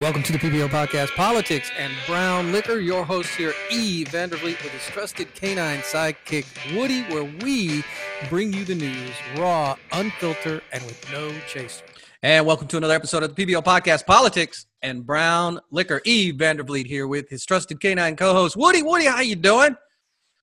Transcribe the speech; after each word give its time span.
Welcome 0.00 0.22
to 0.22 0.32
the 0.32 0.38
PBL 0.38 0.68
Podcast, 0.68 1.12
Politics 1.16 1.72
and 1.76 1.92
Brown 2.06 2.52
Liquor. 2.52 2.78
Your 2.78 3.04
host 3.04 3.34
here, 3.34 3.52
E. 3.68 4.04
Vandervliet, 4.04 4.62
with 4.62 4.70
his 4.70 4.86
trusted 4.86 5.34
canine 5.34 5.80
sidekick, 5.80 6.46
Woody, 6.76 7.02
where 7.12 7.24
we 7.42 7.82
bring 8.30 8.52
you 8.52 8.64
the 8.64 8.76
news 8.76 9.10
raw, 9.36 9.74
unfiltered, 9.90 10.62
and 10.72 10.84
with 10.84 11.04
no 11.10 11.32
chaser. 11.48 11.84
And 12.22 12.46
welcome 12.46 12.68
to 12.68 12.76
another 12.76 12.94
episode 12.94 13.24
of 13.24 13.34
the 13.34 13.44
PBL 13.44 13.64
Podcast, 13.64 14.06
Politics 14.06 14.66
and 14.82 15.04
Brown 15.04 15.58
Liquor. 15.72 16.00
E. 16.04 16.32
Vandervliet 16.32 16.86
here 16.86 17.08
with 17.08 17.28
his 17.28 17.44
trusted 17.44 17.80
canine 17.80 18.14
co-host, 18.14 18.56
Woody. 18.56 18.84
Woody, 18.84 19.06
how 19.06 19.20
you 19.20 19.34
doing? 19.34 19.76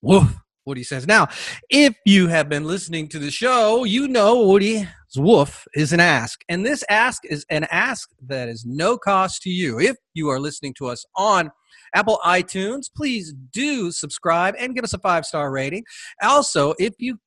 Woof. 0.02 0.36
Woody 0.66 0.84
says. 0.84 1.08
Now, 1.08 1.30
if 1.70 1.96
you 2.06 2.28
have 2.28 2.50
been 2.50 2.66
listening 2.66 3.08
to 3.10 3.20
the 3.20 3.32
show, 3.32 3.86
you 3.86 4.10
know 4.10 4.48
Woody's 4.48 4.86
woof 5.18 5.66
is 5.74 5.94
an 5.94 6.00
ask. 6.00 6.42
And 6.50 6.66
this 6.66 6.84
ask 6.90 7.24
is 7.26 7.46
an 7.50 7.66
ask 7.72 8.10
that 8.28 8.50
is 8.50 8.66
no 8.66 8.98
cost 8.98 9.42
to 9.44 9.50
you. 9.50 9.80
If 9.80 9.98
you 10.14 10.30
are 10.30 10.40
listening 10.40 10.74
to 10.80 10.88
us 10.88 11.06
on 11.16 11.52
Apple 11.94 12.20
iTunes, 12.26 12.86
please 12.96 13.34
do 13.52 13.92
subscribe 13.92 14.56
and 14.60 14.76
give 14.76 14.84
us 14.84 14.94
a 14.94 15.00
five 15.00 15.26
star 15.26 15.52
rating. 15.52 15.84
Also, 16.22 16.74
if 16.80 16.94
you 17.00 17.20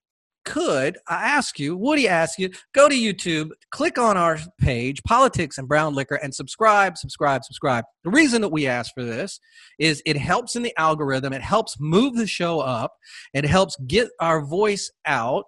could, 0.49 0.97
I 1.07 1.17
ask 1.17 1.59
you, 1.59 1.77
Woody 1.77 2.09
ask 2.09 2.39
you, 2.39 2.51
go 2.75 2.89
to 2.89 2.95
YouTube, 2.95 3.51
click 3.71 3.99
on 3.99 4.17
our 4.17 4.39
page, 4.59 5.03
Politics 5.03 5.59
and 5.59 5.69
Brown 5.69 5.95
Liquor, 5.95 6.15
and 6.15 6.35
subscribe, 6.35 6.97
subscribe, 6.97 7.45
subscribe. 7.45 7.85
The 8.03 8.11
reason 8.11 8.41
that 8.41 8.49
we 8.49 8.67
ask 8.67 8.93
for 8.95 9.05
this 9.05 9.41
is 9.79 10.03
it 10.07 10.17
helps 10.17 10.57
in 10.57 10.63
the 10.63 10.73
algorithm, 10.79 11.35
it 11.35 11.43
helps 11.43 11.77
move 11.79 12.17
the 12.17 12.27
show 12.27 12.61
up, 12.61 12.95
it 13.35 13.45
helps 13.45 13.77
get 13.87 14.09
our 14.21 14.41
voice 14.41 14.91
out. 15.05 15.45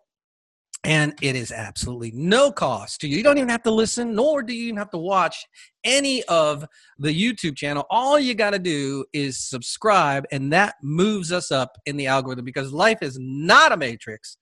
And 0.82 1.14
it 1.20 1.36
is 1.36 1.52
absolutely 1.52 2.10
no 2.14 2.50
cost 2.50 3.02
to 3.02 3.08
you. 3.08 3.18
You 3.18 3.22
don't 3.22 3.36
even 3.36 3.50
have 3.50 3.62
to 3.64 3.70
listen, 3.70 4.14
nor 4.14 4.42
do 4.42 4.54
you 4.54 4.64
even 4.64 4.78
have 4.78 4.90
to 4.90 4.98
watch 4.98 5.44
any 5.84 6.22
of 6.24 6.64
the 6.98 7.10
YouTube 7.10 7.56
channel. 7.56 7.84
All 7.90 8.18
you 8.18 8.34
got 8.34 8.50
to 8.50 8.58
do 8.58 9.04
is 9.12 9.38
subscribe, 9.38 10.24
and 10.32 10.50
that 10.54 10.76
moves 10.82 11.32
us 11.32 11.50
up 11.52 11.76
in 11.84 11.98
the 11.98 12.06
algorithm 12.06 12.46
because 12.46 12.72
life 12.72 13.02
is 13.02 13.18
not 13.20 13.72
a 13.72 13.76
matrix 13.76 14.38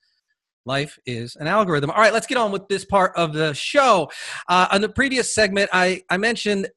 life 0.69 0.99
is 1.07 1.35
an 1.37 1.49
algorithm. 1.49 1.91
All 1.91 2.01
right, 2.01 2.13
let's 2.13 2.27
get 2.27 2.39
on 2.39 2.53
with 2.53 2.69
this 2.69 2.85
part 2.85 3.13
of 3.17 3.33
the 3.33 3.55
show. 3.55 4.11
Uh, 4.49 4.69
on 4.71 4.83
the 4.83 4.89
previous 4.89 5.35
segment, 5.35 5.71
I, 5.73 6.03
I 6.11 6.19
mentioned 6.19 6.69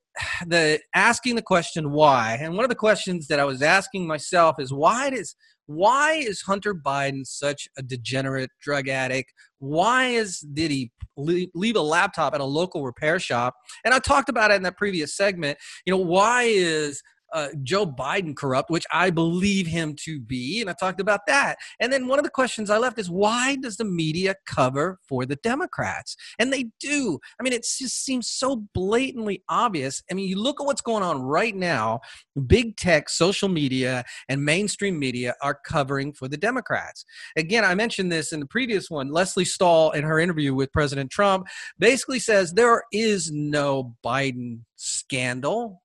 the 0.48 0.80
asking 0.96 1.36
the 1.36 1.42
question 1.42 1.92
why, 1.92 2.38
and 2.42 2.56
one 2.56 2.66
of 2.66 2.70
the 2.70 2.76
questions 2.76 3.28
that 3.28 3.40
I 3.40 3.46
was 3.46 3.62
asking 3.62 4.08
myself 4.08 4.56
is 4.60 4.74
why 4.74 5.12
does 5.12 5.36
why 5.76 6.14
is 6.14 6.42
Hunter 6.42 6.74
Biden 6.74 7.26
such 7.26 7.68
a 7.78 7.82
degenerate 7.82 8.50
drug 8.62 8.88
addict? 8.88 9.34
Why 9.60 10.08
is 10.08 10.40
did 10.40 10.72
he 10.72 10.92
leave 11.18 11.76
a 11.76 11.82
laptop 11.82 12.34
at 12.34 12.42
a 12.42 12.46
local 12.46 12.84
repair 12.84 13.20
shop? 13.20 13.56
And 13.86 13.94
I 13.94 14.00
talked 14.00 14.30
about 14.30 14.52
it 14.52 14.56
in 14.56 14.64
that 14.64 14.78
previous 14.78 15.16
segment. 15.16 15.58
You 15.86 15.92
know, 15.92 16.02
why 16.02 16.44
is 16.44 17.02
uh, 17.34 17.50
Joe 17.64 17.86
Biden 17.86 18.36
corrupt, 18.36 18.70
which 18.70 18.86
I 18.92 19.10
believe 19.10 19.68
him 19.68 19.96
to 20.04 20.20
be. 20.20 20.62
And 20.62 20.70
I 20.70 20.74
talked 20.74 21.00
about 21.00 21.22
that. 21.28 21.58
And 21.80 21.92
then 21.92 22.08
one 22.08 22.20
of 22.20 22.24
the 22.24 22.32
questions 22.32 22.70
I 22.70 22.78
left 22.78 23.00
is 23.00 23.10
why 23.10 23.56
does 23.56 23.78
the 23.78 23.86
media 23.86 24.36
cover 24.46 25.00
for 25.08 25.26
the 25.26 25.36
Democrats? 25.38 26.16
And 26.40 26.52
they 26.52 26.66
do. 26.80 27.20
I 27.40 27.44
mean, 27.44 27.54
it 27.54 27.66
just 27.78 28.04
seems 28.04 28.28
so 28.28 28.68
blatantly 28.74 29.44
obvious. 29.50 30.02
I 30.10 30.14
mean, 30.14 30.28
you 30.28 30.42
look 30.42 30.60
at 30.60 30.66
what's 30.66 30.82
going 30.82 31.04
on 31.04 31.22
right 31.22 31.56
now 31.56 32.02
big 32.48 32.78
tech, 32.78 33.10
social 33.10 33.50
media, 33.50 34.04
and 34.30 34.44
mainstream 34.44 34.98
media 34.98 35.36
are 35.42 35.58
covering 35.66 36.14
for 36.14 36.28
the 36.28 36.38
Democrats. 36.38 37.06
Again, 37.36 37.64
I 37.64 37.76
mentioned 37.76 38.12
this 38.12 38.32
in 38.32 38.40
the 38.40 38.46
previous 38.46 38.90
one. 38.90 39.12
Lesley 39.12 39.46
Stahl, 39.46 39.92
in 39.92 40.04
her 40.04 40.20
interview 40.20 40.54
with 40.54 40.72
President 40.72 41.12
Trump, 41.12 41.48
basically 41.80 42.20
says 42.20 42.54
there 42.54 42.84
is 42.92 43.32
no 43.32 43.96
Biden 44.04 44.62
scandal 44.76 45.81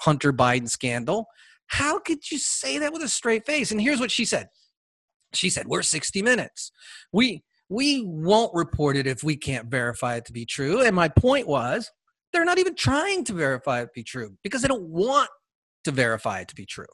Hunter 0.00 0.32
Biden 0.32 0.68
scandal. 0.68 1.26
How 1.68 1.98
could 1.98 2.30
you 2.30 2.38
say 2.38 2.78
that 2.78 2.92
with 2.92 3.02
a 3.02 3.08
straight 3.08 3.44
face? 3.46 3.70
And 3.72 3.80
here's 3.80 4.00
what 4.00 4.10
she 4.10 4.24
said. 4.24 4.48
She 5.34 5.50
said, 5.50 5.66
"We're 5.66 5.82
60 5.82 6.22
minutes. 6.22 6.70
We 7.12 7.42
we 7.68 8.02
won't 8.02 8.54
report 8.54 8.96
it 8.96 9.06
if 9.06 9.24
we 9.24 9.36
can't 9.36 9.68
verify 9.68 10.16
it 10.16 10.24
to 10.26 10.32
be 10.32 10.46
true." 10.46 10.82
And 10.82 10.94
my 10.94 11.08
point 11.08 11.48
was, 11.48 11.90
they're 12.32 12.44
not 12.44 12.58
even 12.58 12.74
trying 12.74 13.24
to 13.24 13.32
verify 13.32 13.80
it 13.80 13.86
to 13.86 13.90
be 13.94 14.04
true 14.04 14.36
because 14.42 14.62
they 14.62 14.68
don't 14.68 14.88
want 14.88 15.28
to 15.84 15.90
verify 15.90 16.40
it 16.40 16.48
to 16.48 16.54
be 16.54 16.66
true. 16.66 16.86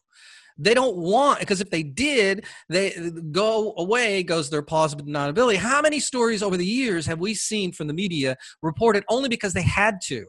They 0.58 0.74
don't 0.74 0.96
want 0.96 1.40
because 1.40 1.60
if 1.60 1.70
they 1.70 1.82
did, 1.82 2.44
they 2.68 3.10
go 3.30 3.74
away 3.76 4.22
goes 4.22 4.50
their 4.50 4.62
plausible 4.62 5.04
deniability. 5.04 5.56
How 5.56 5.80
many 5.80 5.98
stories 5.98 6.42
over 6.42 6.56
the 6.56 6.66
years 6.66 7.06
have 7.06 7.18
we 7.18 7.34
seen 7.34 7.72
from 7.72 7.86
the 7.86 7.94
media 7.94 8.36
reported 8.62 9.04
only 9.08 9.28
because 9.28 9.54
they 9.54 9.62
had 9.62 10.00
to? 10.04 10.26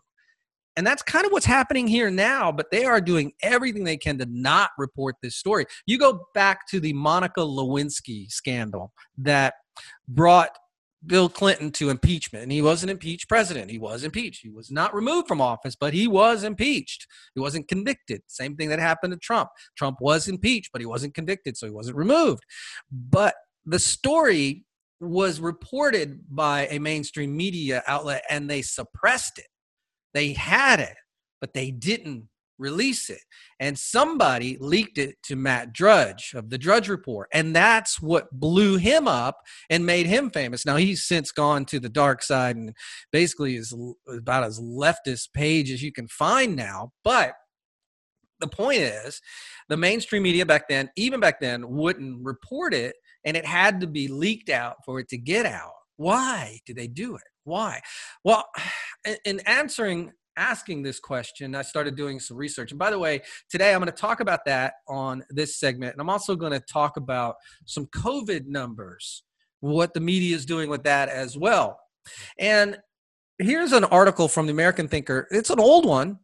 And 0.76 0.86
that's 0.88 1.04
kind 1.04 1.26
of 1.26 1.32
what's 1.32 1.46
happening 1.46 1.88
here 1.88 2.10
now, 2.10 2.52
but 2.52 2.72
they 2.72 2.86
are 2.86 3.00
doing 3.00 3.34
everything 3.42 3.84
they 3.84 3.98
can 3.98 4.18
to 4.18 4.26
not 4.26 4.72
report 4.78 5.16
this 5.22 5.36
story. 5.36 5.66
You 5.86 5.98
go 5.98 6.28
back 6.34 6.68
to 6.70 6.80
the 6.80 6.94
Monica 6.94 7.42
Lewinsky 7.42 8.32
scandal 8.32 8.92
that 9.18 9.54
brought 10.08 10.58
Bill 11.06 11.30
Clinton 11.30 11.72
to 11.72 11.90
impeachment. 11.90 12.44
And 12.44 12.52
he 12.52 12.62
was 12.62 12.84
an 12.84 12.90
impeached 12.90 13.28
president. 13.28 13.70
He 13.70 13.78
was 13.78 14.04
impeached. 14.04 14.42
He 14.42 14.50
was 14.50 14.72
not 14.72 14.96
removed 14.96 15.28
from 15.28 15.42
office, 15.42 15.76
but 15.76 15.94
he 15.94 16.08
was 16.08 16.44
impeached. 16.44 17.08
He 17.36 17.42
wasn't 17.42 17.68
convicted. 17.68 18.22
Same 18.28 18.56
thing 18.56 18.70
that 18.70 18.80
happened 18.80 19.14
to 19.14 19.20
Trump. 19.20 19.50
Trump 19.78 19.98
was 20.00 20.28
impeached, 20.28 20.72
but 20.72 20.82
he 20.82 20.86
wasn't 20.86 21.14
convicted, 21.14 21.58
so 21.58 21.68
he 21.68 21.74
wasn't 21.74 21.98
removed. 21.98 22.44
But 22.92 23.36
the 23.66 23.80
story 23.80 24.66
was 25.00 25.40
reported 25.40 26.22
by 26.30 26.68
a 26.68 26.80
mainstream 26.80 27.36
media 27.36 27.84
outlet 27.88 28.24
and 28.30 28.50
they 28.50 28.62
suppressed 28.62 29.38
it 29.38 29.48
they 30.14 30.34
had 30.34 30.80
it, 30.80 30.96
but 31.42 31.54
they 31.54 31.72
didn't 31.72 32.28
release 32.58 33.10
it. 33.10 33.22
And 33.60 33.78
somebody 33.78 34.58
leaked 34.60 34.98
it 34.98 35.16
to 35.24 35.36
Matt 35.36 35.74
Drudge 35.74 36.34
of 36.36 36.50
the 36.50 36.58
Drudge 36.58 36.90
Report. 36.90 37.28
And 37.34 37.56
that's 37.56 38.02
what 38.02 38.32
blew 38.32 38.78
him 38.78 39.08
up 39.08 39.38
and 39.70 39.86
made 39.86 40.06
him 40.06 40.30
famous. 40.30 40.66
Now, 40.66 40.78
he's 40.78 41.04
since 41.04 41.32
gone 41.32 41.66
to 41.66 41.80
the 41.80 41.90
dark 41.90 42.24
side 42.24 42.56
and 42.56 42.74
basically 43.12 43.56
is 43.56 43.76
about 44.08 44.44
as 44.44 44.60
leftist 44.60 45.34
page 45.34 45.72
as 45.72 45.84
you 45.84 45.92
can 45.92 46.08
find 46.08 46.56
now. 46.56 46.92
But 47.04 47.34
the 48.40 48.48
point 48.48 48.80
is, 48.80 49.22
the 49.70 49.78
mainstream 49.78 50.24
media 50.24 50.46
back 50.46 50.68
then, 50.68 50.90
even 50.96 51.20
back 51.20 51.40
then, 51.40 51.70
wouldn't 51.70 52.24
report 52.24 52.74
it. 52.74 52.96
And 53.26 53.38
it 53.38 53.46
had 53.46 53.80
to 53.82 53.88
be 53.88 54.08
leaked 54.08 54.50
out 54.50 54.78
for 54.86 55.00
it 55.00 55.08
to 55.10 55.18
get 55.18 55.46
out. 55.46 55.72
Why 55.98 56.60
did 56.66 56.76
they 56.76 56.88
do 56.88 57.16
it? 57.16 57.24
Why? 57.44 57.82
Well, 58.24 58.46
in 59.26 59.40
answering 59.42 60.12
asking 60.38 60.84
this 60.84 61.00
question, 61.00 61.56
I 61.56 61.62
started 61.62 61.96
doing 61.96 62.20
some 62.20 62.38
research. 62.38 62.72
And 62.72 62.80
by 62.80 62.90
the 62.90 63.00
way, 63.00 63.22
today 63.50 63.74
I'm 63.74 63.80
going 63.80 63.92
to 63.92 63.98
talk 63.98 64.20
about 64.20 64.46
that 64.46 64.76
on 64.88 65.24
this 65.30 65.60
segment. 65.60 65.94
And 65.94 66.02
I'm 66.02 66.10
also 66.10 66.36
going 66.36 66.54
to 66.54 66.60
talk 66.60 66.98
about 66.98 67.36
some 67.66 67.86
COVID 67.88 68.48
numbers, 68.48 69.24
what 69.60 69.94
the 69.94 70.00
media 70.00 70.36
is 70.36 70.46
doing 70.46 70.70
with 70.70 70.84
that 70.84 71.10
as 71.10 71.38
well. 71.38 71.80
And 72.40 72.78
here's 73.38 73.74
an 73.74 73.84
article 73.86 74.28
from 74.28 74.48
the 74.48 74.52
American 74.52 74.88
Thinker. 74.88 75.28
It's 75.32 75.50
an 75.50 75.60
old 75.60 75.86
one, 75.86 76.20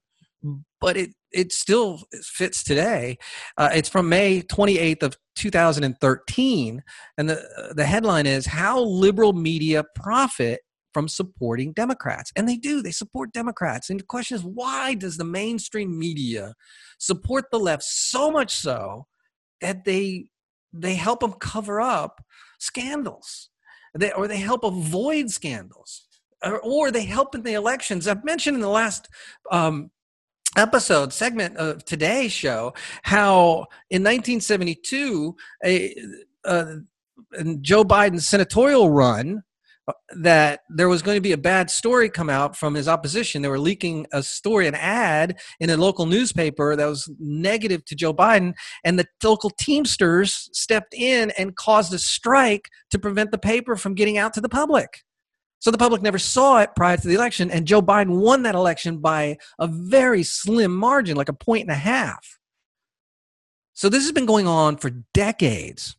but 0.81 0.97
it 0.97 1.11
it 1.31 1.51
still 1.51 2.03
fits 2.23 2.63
today. 2.63 3.17
Uh, 3.57 3.69
it's 3.73 3.89
from 3.89 4.09
May 4.09 4.41
28th 4.41 5.03
of 5.03 5.17
2013, 5.35 6.83
and 7.17 7.29
the 7.29 7.73
the 7.75 7.85
headline 7.85 8.25
is 8.25 8.45
"How 8.45 8.81
Liberal 8.81 9.33
Media 9.33 9.83
Profit 9.95 10.61
from 10.93 11.07
supporting 11.07 11.73
Democrats. 11.73 12.31
And 12.35 12.47
they 12.47 12.55
do, 12.55 12.81
they 12.81 12.91
support 12.91 13.33
Democrats. 13.33 13.89
And 13.89 13.99
the 13.99 14.05
question 14.05 14.35
is, 14.35 14.43
why 14.43 14.95
does 14.95 15.17
the 15.17 15.23
mainstream 15.23 15.97
media 15.97 16.53
support 16.97 17.45
the 17.51 17.59
left 17.59 17.83
so 17.83 18.31
much 18.31 18.55
so 18.55 19.05
that 19.61 19.85
they 19.85 20.29
they 20.71 20.95
help 20.95 21.21
them 21.21 21.33
cover 21.33 21.81
up 21.81 22.21
scandals? 22.59 23.49
They, 23.97 24.11
or 24.11 24.27
they 24.27 24.37
help 24.37 24.63
avoid 24.63 25.29
scandals. 25.29 26.05
Or, 26.43 26.59
or 26.59 26.91
they 26.91 27.03
help 27.03 27.35
in 27.35 27.43
the 27.43 27.53
elections. 27.53 28.07
I've 28.07 28.23
mentioned 28.23 28.55
in 28.55 28.61
the 28.61 28.69
last 28.69 29.09
um, 29.51 29.91
episode 30.57 31.13
segment 31.13 31.55
of 31.57 31.85
today's 31.85 32.31
show 32.31 32.73
how 33.03 33.67
in 33.89 34.03
1972 34.03 35.35
a, 35.63 35.95
uh, 36.43 36.75
Joe 37.61 37.83
Biden's 37.83 38.27
senatorial 38.27 38.89
run 38.89 39.43
that 40.17 40.61
there 40.69 40.89
was 40.89 41.01
going 41.01 41.17
to 41.17 41.21
be 41.21 41.31
a 41.31 41.37
bad 41.37 41.69
story 41.69 42.09
come 42.09 42.29
out 42.29 42.55
from 42.55 42.73
his 42.73 42.87
opposition. 42.87 43.41
They 43.41 43.49
were 43.49 43.59
leaking 43.59 44.07
a 44.11 44.23
story, 44.23 44.67
an 44.67 44.75
ad 44.75 45.39
in 45.59 45.69
a 45.69 45.77
local 45.77 46.05
newspaper 46.05 46.75
that 46.75 46.85
was 46.85 47.09
negative 47.19 47.85
to 47.85 47.95
Joe 47.95 48.13
Biden, 48.13 48.53
and 48.83 48.99
the 48.99 49.07
local 49.23 49.49
Teamsters 49.49 50.49
stepped 50.53 50.93
in 50.93 51.31
and 51.37 51.55
caused 51.55 51.93
a 51.93 51.99
strike 51.99 52.69
to 52.91 52.99
prevent 52.99 53.31
the 53.31 53.37
paper 53.37 53.75
from 53.75 53.95
getting 53.95 54.17
out 54.17 54.33
to 54.33 54.41
the 54.41 54.49
public. 54.49 55.03
So 55.59 55.71
the 55.71 55.77
public 55.77 56.01
never 56.01 56.17
saw 56.17 56.59
it 56.61 56.71
prior 56.75 56.95
to 56.95 57.07
the 57.07 57.15
election, 57.15 57.51
and 57.51 57.67
Joe 57.67 57.81
Biden 57.81 58.21
won 58.21 58.43
that 58.43 58.55
election 58.55 58.99
by 58.99 59.37
a 59.59 59.67
very 59.67 60.23
slim 60.23 60.75
margin, 60.75 61.17
like 61.17 61.29
a 61.29 61.33
point 61.33 61.63
and 61.63 61.71
a 61.71 61.75
half. 61.75 62.39
So 63.73 63.89
this 63.89 64.03
has 64.03 64.11
been 64.13 64.25
going 64.25 64.47
on 64.47 64.77
for 64.77 64.89
decades. 65.13 65.95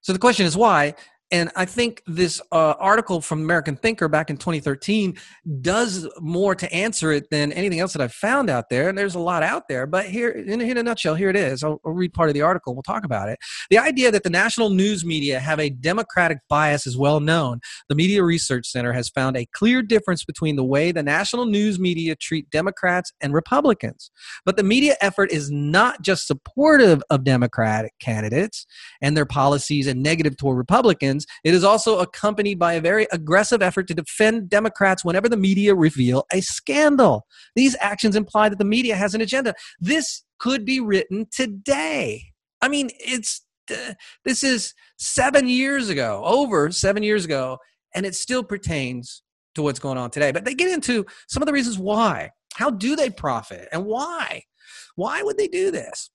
So 0.00 0.12
the 0.12 0.18
question 0.18 0.46
is 0.46 0.56
why? 0.56 0.94
And 1.32 1.50
I 1.54 1.64
think 1.64 2.02
this 2.06 2.40
uh, 2.50 2.74
article 2.78 3.20
from 3.20 3.40
American 3.40 3.76
Thinker 3.76 4.08
back 4.08 4.30
in 4.30 4.36
2013 4.36 5.16
does 5.60 6.08
more 6.20 6.54
to 6.56 6.72
answer 6.72 7.12
it 7.12 7.30
than 7.30 7.52
anything 7.52 7.78
else 7.78 7.92
that 7.92 8.02
I've 8.02 8.12
found 8.12 8.50
out 8.50 8.68
there. 8.68 8.88
And 8.88 8.98
there's 8.98 9.14
a 9.14 9.20
lot 9.20 9.42
out 9.42 9.68
there, 9.68 9.86
but 9.86 10.06
here, 10.06 10.30
in, 10.30 10.60
in 10.60 10.76
a 10.76 10.82
nutshell, 10.82 11.14
here 11.14 11.30
it 11.30 11.36
is. 11.36 11.62
I'll, 11.62 11.80
I'll 11.84 11.92
read 11.92 12.12
part 12.12 12.30
of 12.30 12.34
the 12.34 12.42
article. 12.42 12.74
We'll 12.74 12.82
talk 12.82 13.04
about 13.04 13.28
it. 13.28 13.38
The 13.70 13.78
idea 13.78 14.10
that 14.10 14.24
the 14.24 14.30
national 14.30 14.70
news 14.70 15.04
media 15.04 15.38
have 15.38 15.60
a 15.60 15.70
democratic 15.70 16.38
bias 16.48 16.86
is 16.86 16.96
well 16.96 17.20
known. 17.20 17.60
The 17.88 17.94
Media 17.94 18.24
Research 18.24 18.66
Center 18.66 18.92
has 18.92 19.08
found 19.08 19.36
a 19.36 19.46
clear 19.52 19.82
difference 19.82 20.24
between 20.24 20.56
the 20.56 20.64
way 20.64 20.90
the 20.90 21.02
national 21.02 21.46
news 21.46 21.78
media 21.78 22.16
treat 22.16 22.50
Democrats 22.50 23.12
and 23.20 23.32
Republicans. 23.32 24.10
But 24.44 24.56
the 24.56 24.64
media 24.64 24.96
effort 25.00 25.30
is 25.30 25.50
not 25.50 26.02
just 26.02 26.26
supportive 26.26 27.02
of 27.10 27.22
Democratic 27.22 27.92
candidates 28.00 28.66
and 29.00 29.16
their 29.16 29.26
policies 29.26 29.86
and 29.86 30.02
negative 30.02 30.36
toward 30.36 30.58
Republicans 30.58 31.19
it 31.44 31.54
is 31.54 31.64
also 31.64 31.98
accompanied 31.98 32.58
by 32.58 32.74
a 32.74 32.80
very 32.80 33.06
aggressive 33.12 33.62
effort 33.62 33.88
to 33.88 33.94
defend 33.94 34.48
Democrats 34.48 35.04
whenever 35.04 35.28
the 35.28 35.36
media 35.36 35.74
reveal 35.74 36.24
a 36.32 36.40
scandal. 36.40 37.26
These 37.56 37.76
actions 37.80 38.16
imply 38.16 38.48
that 38.48 38.58
the 38.58 38.64
media 38.64 38.96
has 38.96 39.14
an 39.14 39.20
agenda. 39.20 39.54
This 39.80 40.24
could 40.38 40.64
be 40.64 40.80
written 40.80 41.26
today. 41.30 42.24
I 42.62 42.68
mean, 42.68 42.90
it's 42.98 43.44
uh, 43.70 43.94
this 44.24 44.42
is 44.42 44.74
7 44.98 45.48
years 45.48 45.88
ago, 45.88 46.22
over 46.24 46.70
7 46.72 47.02
years 47.02 47.24
ago, 47.24 47.58
and 47.94 48.04
it 48.04 48.14
still 48.14 48.42
pertains 48.42 49.22
to 49.54 49.62
what's 49.62 49.78
going 49.78 49.98
on 49.98 50.10
today. 50.10 50.32
But 50.32 50.44
they 50.44 50.54
get 50.54 50.70
into 50.70 51.06
some 51.28 51.42
of 51.42 51.46
the 51.46 51.52
reasons 51.52 51.78
why. 51.78 52.30
How 52.54 52.70
do 52.70 52.96
they 52.96 53.10
profit 53.10 53.68
and 53.72 53.84
why? 53.84 54.42
Why 54.96 55.22
would 55.22 55.38
they 55.38 55.48
do 55.48 55.70
this? 55.70 56.10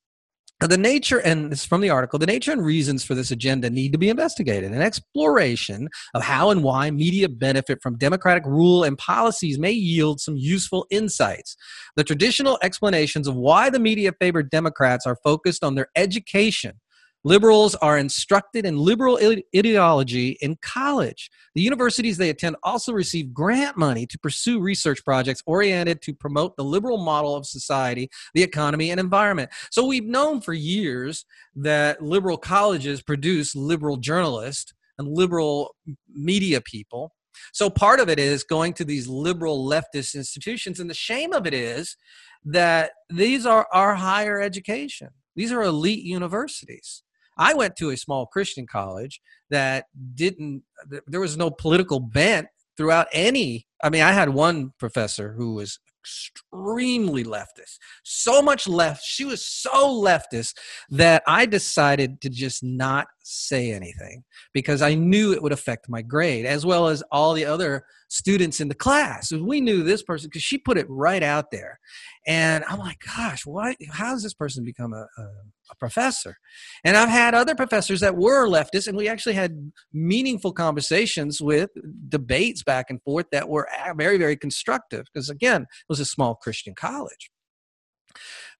The 0.61 0.77
nature, 0.77 1.19
and 1.19 1.51
this 1.51 1.59
is 1.59 1.65
from 1.65 1.81
the 1.81 1.89
article, 1.89 2.17
the 2.17 2.25
nature 2.25 2.51
and 2.51 2.63
reasons 2.63 3.03
for 3.03 3.13
this 3.13 3.31
agenda 3.31 3.69
need 3.69 3.91
to 3.91 3.97
be 3.97 4.09
investigated. 4.09 4.71
An 4.71 4.81
exploration 4.81 5.89
of 6.13 6.23
how 6.23 6.49
and 6.49 6.63
why 6.63 6.91
media 6.91 7.27
benefit 7.27 7.81
from 7.81 7.97
democratic 7.97 8.45
rule 8.45 8.83
and 8.83 8.97
policies 8.97 9.59
may 9.59 9.71
yield 9.71 10.21
some 10.21 10.37
useful 10.37 10.87
insights. 10.89 11.55
The 11.95 12.03
traditional 12.03 12.57
explanations 12.63 13.27
of 13.27 13.35
why 13.35 13.69
the 13.69 13.79
media 13.79 14.13
favored 14.19 14.49
Democrats 14.49 15.05
are 15.05 15.17
focused 15.23 15.63
on 15.63 15.75
their 15.75 15.87
education 15.95 16.79
Liberals 17.25 17.73
are 17.73 17.97
instructed 17.97 18.67
in 18.67 18.77
liberal 18.77 19.17
ideology 19.55 20.37
in 20.41 20.55
college. 20.61 21.31
The 21.55 21.61
universities 21.61 22.17
they 22.17 22.29
attend 22.29 22.55
also 22.61 22.93
receive 22.93 23.33
grant 23.33 23.75
money 23.77 24.05
to 24.05 24.19
pursue 24.19 24.59
research 24.59 25.03
projects 25.03 25.41
oriented 25.47 26.03
to 26.03 26.13
promote 26.13 26.55
the 26.55 26.63
liberal 26.63 26.99
model 26.99 27.35
of 27.35 27.47
society, 27.47 28.11
the 28.35 28.43
economy, 28.43 28.91
and 28.91 28.99
environment. 28.99 29.49
So 29.71 29.87
we've 29.87 30.05
known 30.05 30.39
for 30.39 30.53
years 30.53 31.25
that 31.55 31.99
liberal 31.99 32.37
colleges 32.37 33.01
produce 33.01 33.55
liberal 33.55 33.97
journalists 33.97 34.75
and 34.99 35.07
liberal 35.07 35.75
media 36.13 36.61
people. 36.61 37.15
So 37.53 37.71
part 37.71 37.99
of 37.99 38.07
it 38.07 38.19
is 38.19 38.43
going 38.43 38.73
to 38.73 38.85
these 38.85 39.07
liberal 39.07 39.67
leftist 39.67 40.13
institutions. 40.13 40.79
And 40.79 40.91
the 40.91 40.93
shame 40.93 41.33
of 41.33 41.47
it 41.47 41.55
is 41.55 41.97
that 42.45 42.91
these 43.09 43.47
are 43.47 43.67
our 43.73 43.95
higher 43.95 44.39
education. 44.39 45.09
These 45.35 45.51
are 45.51 45.63
elite 45.63 46.03
universities. 46.03 47.01
I 47.37 47.53
went 47.53 47.75
to 47.77 47.89
a 47.89 47.97
small 47.97 48.25
Christian 48.25 48.67
college 48.67 49.21
that 49.49 49.85
didn't, 50.13 50.63
there 51.07 51.19
was 51.19 51.37
no 51.37 51.49
political 51.49 51.99
bent 51.99 52.47
throughout 52.77 53.07
any. 53.13 53.67
I 53.83 53.89
mean, 53.89 54.01
I 54.01 54.11
had 54.11 54.29
one 54.29 54.73
professor 54.79 55.33
who 55.33 55.53
was 55.55 55.79
extremely 56.05 57.23
leftist, 57.23 57.79
so 58.03 58.41
much 58.41 58.67
left. 58.67 59.03
She 59.03 59.25
was 59.25 59.43
so 59.43 59.87
leftist 59.87 60.53
that 60.91 61.23
I 61.27 61.47
decided 61.47 62.21
to 62.21 62.29
just 62.29 62.63
not 62.63 63.07
say 63.23 63.71
anything 63.71 64.23
because 64.53 64.83
I 64.83 64.93
knew 64.93 65.33
it 65.33 65.41
would 65.41 65.51
affect 65.51 65.89
my 65.89 66.03
grade 66.03 66.45
as 66.45 66.65
well 66.65 66.87
as 66.87 67.01
all 67.11 67.33
the 67.33 67.45
other 67.45 67.85
students 68.15 68.61
in 68.61 68.69
the 68.69 68.75
class. 68.75 69.31
We 69.31 69.59
knew 69.59 69.83
this 69.83 70.01
person 70.01 70.29
because 70.29 70.41
she 70.41 70.57
put 70.57 70.77
it 70.77 70.85
right 70.89 71.21
out 71.21 71.51
there. 71.51 71.79
And 72.25 72.63
I'm 72.67 72.79
like, 72.79 72.99
gosh, 73.05 73.45
why? 73.45 73.75
How 73.91 74.13
does 74.13 74.23
this 74.23 74.33
person 74.33 74.63
become 74.63 74.93
a, 74.93 75.05
a, 75.17 75.23
a, 75.71 75.75
professor? 75.77 76.37
And 76.85 76.95
I've 76.95 77.09
had 77.09 77.35
other 77.35 77.55
professors 77.55 77.99
that 77.99 78.15
were 78.15 78.47
leftists, 78.47 78.87
and 78.87 78.97
we 78.97 79.09
actually 79.09 79.35
had 79.35 79.71
meaningful 79.93 80.53
conversations 80.53 81.41
with 81.41 81.69
debates 82.07 82.63
back 82.63 82.85
and 82.89 83.01
forth 83.03 83.25
that 83.33 83.49
were 83.49 83.67
very, 83.97 84.17
very 84.17 84.37
constructive. 84.37 85.05
Because 85.13 85.29
again, 85.29 85.63
it 85.63 85.89
was 85.89 85.99
a 85.99 86.05
small 86.05 86.35
Christian 86.35 86.73
college. 86.73 87.29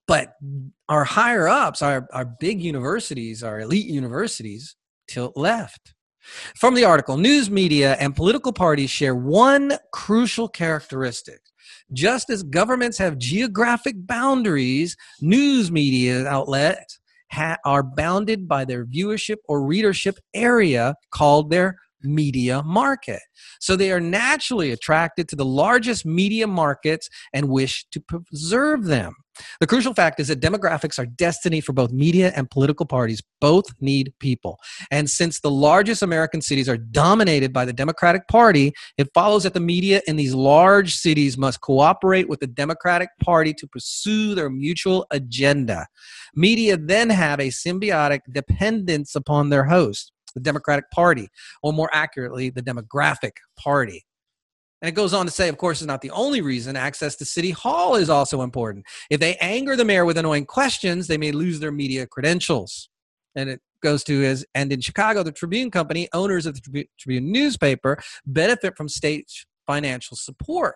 But 0.06 0.34
our 0.90 1.06
higher 1.06 1.48
ups, 1.48 1.82
our, 1.82 2.08
our 2.14 2.26
big 2.26 2.62
universities, 2.62 3.42
our 3.42 3.62
elite 3.62 3.88
universities, 3.88 4.76
tilt 5.08 5.38
left. 5.38 5.95
From 6.56 6.76
the 6.76 6.86
article, 6.86 7.18
news 7.18 7.50
media 7.50 7.94
and 8.00 8.16
political 8.16 8.54
parties 8.54 8.90
share 8.90 9.16
one 9.16 9.74
crucial 9.92 10.48
characteristic. 10.48 11.40
Just 11.94 12.30
as 12.30 12.44
governments 12.44 12.98
have 12.98 13.18
geographic 13.18 13.96
boundaries, 13.98 14.98
news 15.22 15.72
media 15.72 16.26
outlets 16.28 17.00
ha- 17.32 17.58
are 17.66 17.84
bounded 17.84 18.48
by 18.48 18.66
their 18.66 18.86
viewership 18.86 19.38
or 19.48 19.66
readership 19.66 20.18
area 20.34 20.96
called 21.12 21.50
their 21.50 21.78
media 22.06 22.64
market. 22.64 23.22
So 23.60 23.76
they 23.76 23.92
are 23.92 24.00
naturally 24.00 24.72
attracted 24.72 25.28
to 25.30 25.36
the 25.36 25.46
largest 25.46 26.06
media 26.06 26.48
markets 26.48 27.10
and 27.34 27.50
wish 27.50 27.86
to 27.92 28.00
preserve 28.00 28.86
them. 28.86 29.16
The 29.60 29.68
crucial 29.68 29.94
fact 29.94 30.20
is 30.20 30.30
that 30.30 30.40
demographics 30.40 30.98
are 31.00 31.06
destiny 31.06 31.62
for 31.62 31.74
both 31.74 31.92
media 31.92 32.32
and 32.36 32.50
political 32.50 32.86
parties. 32.86 33.22
Both 33.42 33.66
need 33.82 34.14
people. 34.20 34.58
And 34.92 35.10
since 35.10 35.40
the 35.40 35.52
largest 35.52 36.02
American 36.02 36.42
cities 36.42 36.70
are 36.70 36.78
dominated 36.78 37.52
by 37.52 37.66
the 37.66 37.74
Democratic 37.74 38.28
Party, 38.28 38.74
it 38.98 39.10
follows 39.14 39.44
that 39.44 39.54
the 39.54 39.60
media 39.60 40.02
in 40.08 40.16
these 40.16 40.34
large 40.34 40.96
cities 40.96 41.38
must 41.38 41.62
cooperate 41.62 42.30
with 42.30 42.40
the 42.40 42.48
Democratic 42.48 43.10
Party 43.22 43.54
to 43.56 43.68
pursue 43.68 44.36
their 44.36 44.50
mutual 44.50 45.06
agenda. 45.12 45.88
Media 46.34 46.78
then 46.78 47.10
have 47.10 47.40
a 47.40 47.50
symbiotic 47.50 48.20
dependence 48.32 49.16
upon 49.16 49.50
their 49.50 49.66
host 49.66 50.12
the 50.36 50.42
Democratic 50.42 50.92
Party, 50.92 51.30
or 51.64 51.74
more 51.74 51.90
accurately, 51.92 52.52
the 52.52 52.62
demographic 52.62 53.32
party. 53.58 54.06
And 54.82 54.90
it 54.90 54.96
goes 54.96 55.14
on 55.14 55.26
to 55.26 55.32
say, 55.32 55.50
of 55.50 55.58
course, 55.58 55.82
it's 55.82 55.88
not 55.88 56.02
the 56.02 56.12
only 56.12 56.42
reason. 56.42 56.76
Access 56.76 57.16
to 57.16 57.26
City 57.26 57.50
Hall 57.50 57.96
is 57.96 58.10
also 58.10 58.44
important. 58.44 58.86
If 59.10 59.20
they 59.20 59.36
anger 59.38 59.76
the 59.76 59.86
mayor 59.86 60.06
with 60.06 60.18
annoying 60.18 60.46
questions, 60.46 61.08
they 61.08 61.18
may 61.18 61.32
lose 61.32 61.60
their 61.60 61.72
media 61.72 62.06
credentials. 62.06 62.90
And 63.36 63.50
it 63.50 63.62
goes 63.82 64.04
to 64.04 64.24
is, 64.24 64.46
and 64.54 64.72
in 64.72 64.82
Chicago, 64.82 65.24
the 65.24 65.32
Tribune 65.32 65.72
Company, 65.72 66.08
owners 66.14 66.46
of 66.46 66.62
the 66.62 66.88
Tribune 67.00 67.32
newspaper, 67.32 67.98
benefit 68.26 68.78
from 68.78 68.90
state 68.90 69.32
financial 69.66 70.18
support. 70.18 70.76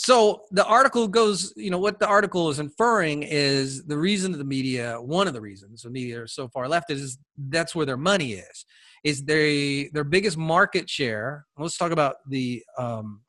So 0.00 0.42
the 0.52 0.64
article 0.64 1.08
goes, 1.08 1.52
you 1.56 1.70
know, 1.70 1.80
what 1.80 1.98
the 1.98 2.06
article 2.06 2.50
is 2.50 2.60
inferring 2.60 3.24
is 3.24 3.84
the 3.84 3.98
reason 3.98 4.30
the 4.30 4.44
media, 4.44 4.96
one 5.00 5.26
of 5.26 5.34
the 5.34 5.40
reasons 5.40 5.82
the 5.82 5.90
media 5.90 6.22
are 6.22 6.26
so 6.28 6.46
far 6.46 6.68
left 6.68 6.92
is 6.92 7.18
that's 7.36 7.74
where 7.74 7.84
their 7.84 7.96
money 7.96 8.34
is. 8.34 8.64
Is 9.02 9.24
they 9.24 9.90
their 9.92 10.04
biggest 10.04 10.36
market 10.36 10.88
share? 10.88 11.46
Let's 11.58 11.76
talk 11.76 11.90
about 11.90 12.16
the 12.28 12.62
um, 12.78 13.22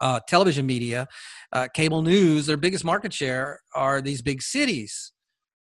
uh, 0.00 0.20
television 0.26 0.64
media, 0.64 1.08
uh, 1.52 1.68
cable 1.74 2.00
news. 2.00 2.46
Their 2.46 2.56
biggest 2.56 2.84
market 2.84 3.12
share 3.12 3.60
are 3.74 4.00
these 4.00 4.22
big 4.22 4.40
cities. 4.40 5.12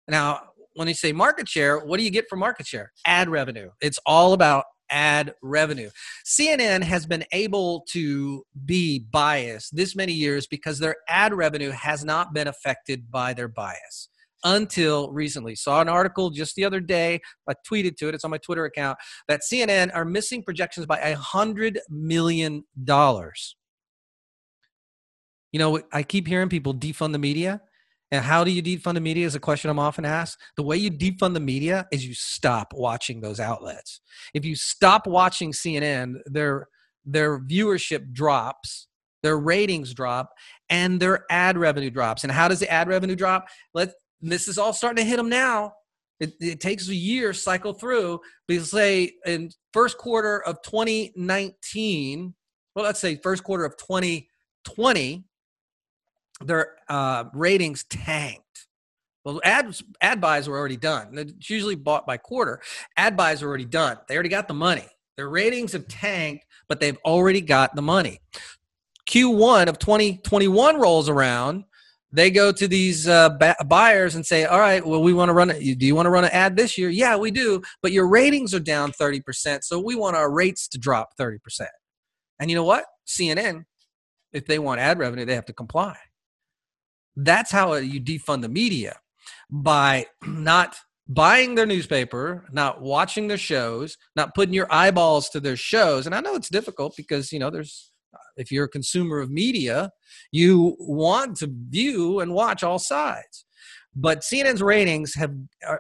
Now, 0.10 0.42
when 0.74 0.90
you 0.90 0.94
say 0.94 1.14
market 1.14 1.48
share, 1.48 1.80
what 1.80 2.00
do 2.00 2.04
you 2.04 2.12
get 2.12 2.26
for 2.30 2.36
market 2.36 2.68
share? 2.68 2.92
Ad 3.06 3.30
revenue. 3.30 3.70
It's 3.80 4.00
all 4.06 4.34
about 4.34 4.66
ad 4.92 5.34
revenue. 5.42 5.90
CNN 6.26 6.84
has 6.84 7.06
been 7.06 7.24
able 7.32 7.86
to 7.90 8.44
be 8.66 9.00
biased 9.00 9.76
this 9.76 9.96
many 9.96 10.14
years 10.14 10.48
because 10.48 10.80
their 10.80 10.96
ad 11.08 11.34
revenue 11.34 11.72
has 11.72 12.04
not 12.04 12.34
been 12.34 12.48
affected 12.48 13.10
by 13.10 13.34
their 13.34 13.48
bias 13.48 14.10
until 14.44 15.12
recently. 15.12 15.56
Saw 15.56 15.82
an 15.82 15.90
article 15.90 16.30
just 16.30 16.56
the 16.56 16.66
other 16.66 16.80
day. 16.80 17.20
I 17.48 17.54
tweeted 17.70 17.98
to 17.98 18.10
it. 18.10 18.16
It's 18.16 18.26
on 18.26 18.32
my 18.32 18.38
Twitter 18.38 18.66
account 18.66 18.98
that 19.28 19.42
CNN 19.42 19.92
are 19.94 20.06
missing 20.06 20.44
projections 20.44 20.86
by 20.86 21.00
a 21.00 21.16
hundred 21.16 21.80
million 21.90 22.64
dollars. 22.84 23.56
You 25.52 25.60
know, 25.60 25.82
I 25.92 26.04
keep 26.04 26.28
hearing 26.28 26.50
people 26.50 26.74
defund 26.74 27.12
the 27.12 27.20
media. 27.20 27.62
And 28.12 28.24
how 28.26 28.44
do 28.44 28.52
you 28.52 28.62
defund 28.62 28.96
the 28.96 29.02
media 29.02 29.26
is 29.26 29.36
a 29.36 29.40
question 29.40 29.70
I'm 29.70 29.80
often 29.80 30.04
asked. 30.04 30.38
The 30.58 30.64
way 30.64 30.76
you 30.76 30.92
defund 30.92 31.34
the 31.34 31.40
media 31.40 31.88
is 31.92 32.06
you 32.06 32.14
stop 32.14 32.74
watching 32.74 33.22
those 33.22 33.40
outlets. 33.40 34.02
If 34.34 34.44
you 34.44 34.56
stop 34.56 35.08
watching 35.08 35.54
CNN, 35.54 36.16
their 36.26 36.68
their 37.06 37.40
viewership 37.40 38.12
drops, 38.14 38.88
their 39.24 39.38
ratings 39.38 39.94
drop, 39.94 40.32
and 40.70 41.00
their 41.00 41.26
ad 41.32 41.58
revenue 41.58 41.90
drops. 41.90 42.24
And 42.24 42.32
how 42.32 42.48
does 42.48 42.60
the 42.60 42.72
ad 42.72 42.88
revenue 42.88 43.16
drop? 43.16 43.48
Let 43.74 43.94
this 44.22 44.48
is 44.48 44.58
all 44.58 44.74
starting 44.74 45.04
to 45.04 45.10
hit 45.10 45.18
them 45.18 45.30
now. 45.30 45.74
It, 46.20 46.34
it 46.40 46.60
takes 46.60 46.88
a 46.88 46.96
year 46.96 47.34
cycle 47.34 47.74
through. 47.74 48.20
But 48.48 48.62
say 48.62 49.14
in 49.26 49.50
first 49.74 49.98
quarter 49.98 50.44
of 50.46 50.62
2019, 50.64 52.36
well, 52.76 52.86
let's 52.86 53.00
say 53.00 53.16
first 53.16 53.44
quarter 53.44 53.66
of 53.66 53.76
2020, 53.78 55.26
their 56.48 56.76
uh, 56.90 57.26
ratings 57.34 57.84
tanked. 57.86 58.68
Well, 59.24 59.40
ad 59.44 59.76
ad 60.02 60.20
buys 60.20 60.50
were 60.50 60.58
already 60.58 60.78
done. 60.78 61.18
It's 61.18 61.50
usually 61.50 61.76
bought 61.76 62.08
by 62.08 62.18
quarter. 62.18 62.62
Ad 62.98 63.16
buys 63.16 63.44
are 63.44 63.48
already 63.48 63.66
done. 63.66 63.98
They 64.08 64.16
already 64.16 64.30
got 64.30 64.48
the 64.48 64.54
money. 64.54 64.88
Their 65.16 65.30
ratings 65.30 65.74
have 65.74 65.88
tanked, 65.88 66.46
but 66.68 66.80
they've 66.80 66.98
already 67.06 67.42
got 67.42 67.76
the 67.76 67.82
money. 67.82 68.20
Q1 69.08 69.68
of 69.68 69.78
2021 69.78 70.80
rolls 70.80 71.10
around. 71.10 71.66
They 72.14 72.32
go 72.32 72.52
to 72.52 72.68
these 72.68 73.08
uh, 73.08 73.30
buyers 73.66 74.16
and 74.16 74.26
say, 74.26 74.46
"All 74.46 74.60
right, 74.60 74.86
well, 74.86 75.02
we 75.02 75.14
want 75.14 75.30
to 75.30 75.34
run 75.34 75.50
it. 75.50 75.80
Do 75.80 75.86
you 75.86 75.96
want 75.96 76.08
to 76.08 76.10
run 76.10 76.26
an 76.26 76.32
ad 76.32 76.58
this 76.58 76.78
year? 76.78 76.90
Yeah, 76.90 77.16
we 77.16 77.32
do. 77.32 77.62
But 77.82 77.92
your 77.92 78.08
ratings 78.08 78.54
are 78.54 78.60
down 78.60 78.92
30%, 78.92 79.64
so 79.64 79.80
we 79.80 79.96
want 79.96 80.16
our 80.16 80.32
rates 80.32 80.68
to 80.70 80.78
drop 80.78 81.16
30%." 81.18 81.68
And 82.40 82.50
you 82.50 82.56
know 82.56 82.64
what? 82.64 82.86
CNN, 83.08 83.66
if 84.34 84.46
they 84.46 84.60
want 84.60 84.82
ad 84.82 85.00
revenue, 85.00 85.26
they 85.26 85.36
have 85.36 85.46
to 85.46 85.54
comply. 85.54 85.96
That's 87.16 87.52
how 87.52 87.74
you 87.76 88.02
defund 88.02 88.42
the 88.42 88.50
media 88.50 88.98
by 89.50 90.08
not 90.28 90.76
buying 91.08 91.56
their 91.56 91.66
newspaper, 91.66 92.46
not 92.52 92.82
watching 92.82 93.28
their 93.28 93.38
shows, 93.38 93.98
not 94.16 94.34
putting 94.34 94.54
your 94.54 94.72
eyeballs 94.72 95.30
to 95.30 95.40
their 95.40 95.58
shows. 95.58 96.06
And 96.06 96.16
I 96.16 96.22
know 96.22 96.36
it's 96.36 96.50
difficult 96.50 96.94
because, 96.96 97.34
you 97.34 97.40
know, 97.40 97.50
there's, 97.50 97.92
if 98.38 98.52
you're 98.52 98.66
a 98.66 98.70
consumer 98.70 99.20
of 99.20 99.30
media, 99.30 99.92
you 100.32 100.76
want 100.80 101.38
to 101.38 101.52
view 101.70 102.22
and 102.22 102.34
watch 102.34 102.64
all 102.64 102.80
sides. 102.80 103.46
But 103.94 104.22
CNN's 104.22 104.62
ratings 104.62 105.16
have, 105.16 105.34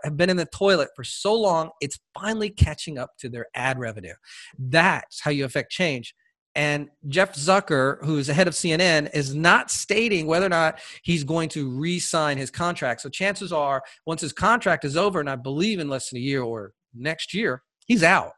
have 0.03 0.17
been 0.17 0.29
in 0.29 0.35
the 0.35 0.45
toilet 0.47 0.89
for 0.97 1.03
so 1.05 1.33
long, 1.33 1.69
it's 1.79 1.97
finally 2.13 2.50
catching 2.50 2.97
up 2.97 3.11
to 3.19 3.29
their 3.29 3.45
ad 3.55 3.79
revenue. 3.79 4.13
That's 4.59 5.21
how 5.21 5.31
you 5.31 5.45
affect 5.45 5.71
change. 5.71 6.13
And 6.55 6.89
Jeff 7.08 7.36
Zucker, 7.36 8.03
who 8.03 8.17
is 8.17 8.27
the 8.27 8.34
head 8.34 8.48
of 8.48 8.53
CNN, 8.53 9.10
is 9.13 9.34
not 9.34 9.72
stating 9.72 10.27
whether 10.27 10.46
or 10.46 10.50
not 10.50 10.79
he's 11.03 11.24
going 11.24 11.50
to 11.50 11.70
re 11.70 12.00
sign 12.00 12.38
his 12.38 12.51
contract. 12.51 13.01
So 13.01 13.10
chances 13.10 13.53
are, 13.53 13.81
once 14.05 14.22
his 14.22 14.34
contract 14.34 14.84
is 14.84 14.98
over, 14.98 15.20
and 15.20 15.29
I 15.29 15.38
believe 15.38 15.79
in 15.79 15.89
less 15.89 16.10
than 16.10 16.17
a 16.17 16.22
year 16.22 16.41
or 16.43 16.74
next 16.93 17.34
year, 17.34 17.63
he's 17.88 18.03
out. 18.03 18.34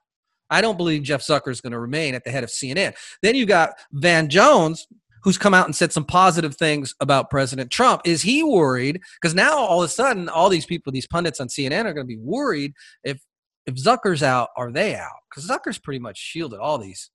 I 0.49 0.61
don't 0.61 0.77
believe 0.77 1.01
Jeff 1.01 1.21
Zucker 1.21 1.49
is 1.49 1.61
going 1.61 1.71
to 1.71 1.79
remain 1.79 2.13
at 2.13 2.23
the 2.23 2.29
head 2.29 2.43
of 2.43 2.51
CNN. 2.51 2.95
Then 3.23 3.33
you 3.33 3.47
got 3.47 3.73
Van 3.93 4.29
Jones, 4.29 4.85
who's 5.23 5.37
come 5.37 5.55
out 5.55 5.65
and 5.65 5.75
said 5.75 5.91
some 5.91 6.05
positive 6.05 6.55
things 6.55 6.93
about 6.99 7.31
President 7.31 7.71
Trump. 7.71 8.01
Is 8.05 8.21
he 8.21 8.43
worried? 8.43 9.01
Because 9.19 9.33
now 9.33 9.57
all 9.57 9.81
of 9.81 9.85
a 9.85 9.91
sudden, 9.91 10.29
all 10.29 10.49
these 10.49 10.67
people, 10.67 10.91
these 10.91 11.07
pundits 11.07 11.39
on 11.39 11.47
CNN, 11.47 11.85
are 11.85 11.93
going 11.93 12.05
to 12.05 12.15
be 12.15 12.19
worried 12.19 12.73
if 13.03 13.19
if 13.65 13.75
Zucker's 13.75 14.21
out, 14.21 14.49
are 14.57 14.73
they 14.73 14.93
out? 14.93 15.09
Because 15.29 15.49
Zucker's 15.49 15.79
pretty 15.79 15.99
much 15.99 16.17
shielded 16.17 16.59
all 16.59 16.77
these 16.77 17.09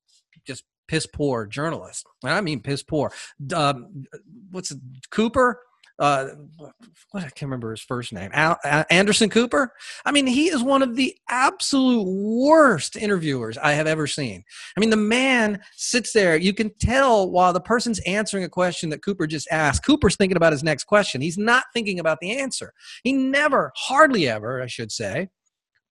just 0.45 0.63
piss 0.89 1.05
poor 1.05 1.45
journalist. 1.45 2.05
I 2.23 2.41
mean, 2.41 2.61
piss 2.61 2.83
poor. 2.83 3.13
Um, 3.55 4.05
what's 4.51 4.71
it, 4.71 4.79
Cooper? 5.11 5.61
Uh, 5.99 6.29
what 6.57 6.73
I 7.13 7.21
can't 7.23 7.43
remember 7.43 7.71
his 7.71 7.81
first 7.81 8.13
name. 8.13 8.31
Al, 8.33 8.57
Anderson 8.89 9.29
Cooper. 9.29 9.73
I 10.05 10.13
mean, 10.13 10.27
he 10.27 10.47
is 10.47 10.63
one 10.63 10.81
of 10.81 10.95
the 10.95 11.13
absolute 11.29 12.05
worst 12.05 12.95
interviewers 12.95 13.57
I 13.57 13.73
have 13.73 13.85
ever 13.85 14.07
seen. 14.07 14.43
I 14.77 14.79
mean, 14.79 14.91
the 14.91 14.95
man 14.97 15.61
sits 15.75 16.13
there. 16.13 16.37
You 16.37 16.53
can 16.53 16.71
tell 16.79 17.29
while 17.29 17.51
the 17.51 17.59
person's 17.59 17.99
answering 17.99 18.45
a 18.45 18.49
question 18.49 18.89
that 18.91 19.03
Cooper 19.03 19.27
just 19.27 19.49
asked. 19.51 19.85
Cooper's 19.85 20.15
thinking 20.15 20.37
about 20.37 20.53
his 20.53 20.63
next 20.63 20.85
question. 20.85 21.19
He's 21.19 21.37
not 21.37 21.65
thinking 21.73 21.99
about 21.99 22.19
the 22.21 22.39
answer. 22.39 22.73
He 23.03 23.11
never, 23.11 23.73
hardly 23.75 24.27
ever, 24.29 24.61
I 24.61 24.67
should 24.67 24.93
say, 24.93 25.29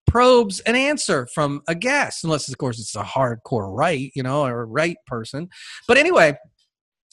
probes 0.09 0.61
an 0.61 0.75
answer 0.75 1.29
from 1.35 1.63
a 1.69 1.75
guest, 1.75 2.25
unless, 2.25 2.49
of 2.49 2.59
course, 2.59 2.81
it's 2.81 2.97
a 2.97 3.03
hardcore 3.03 3.75
right, 3.77 4.11
you 4.15 4.23
know, 4.23 4.45
or 4.45 4.67
right 4.67 4.97
person. 5.07 5.49
But 5.87 5.99
anyway, 5.99 6.37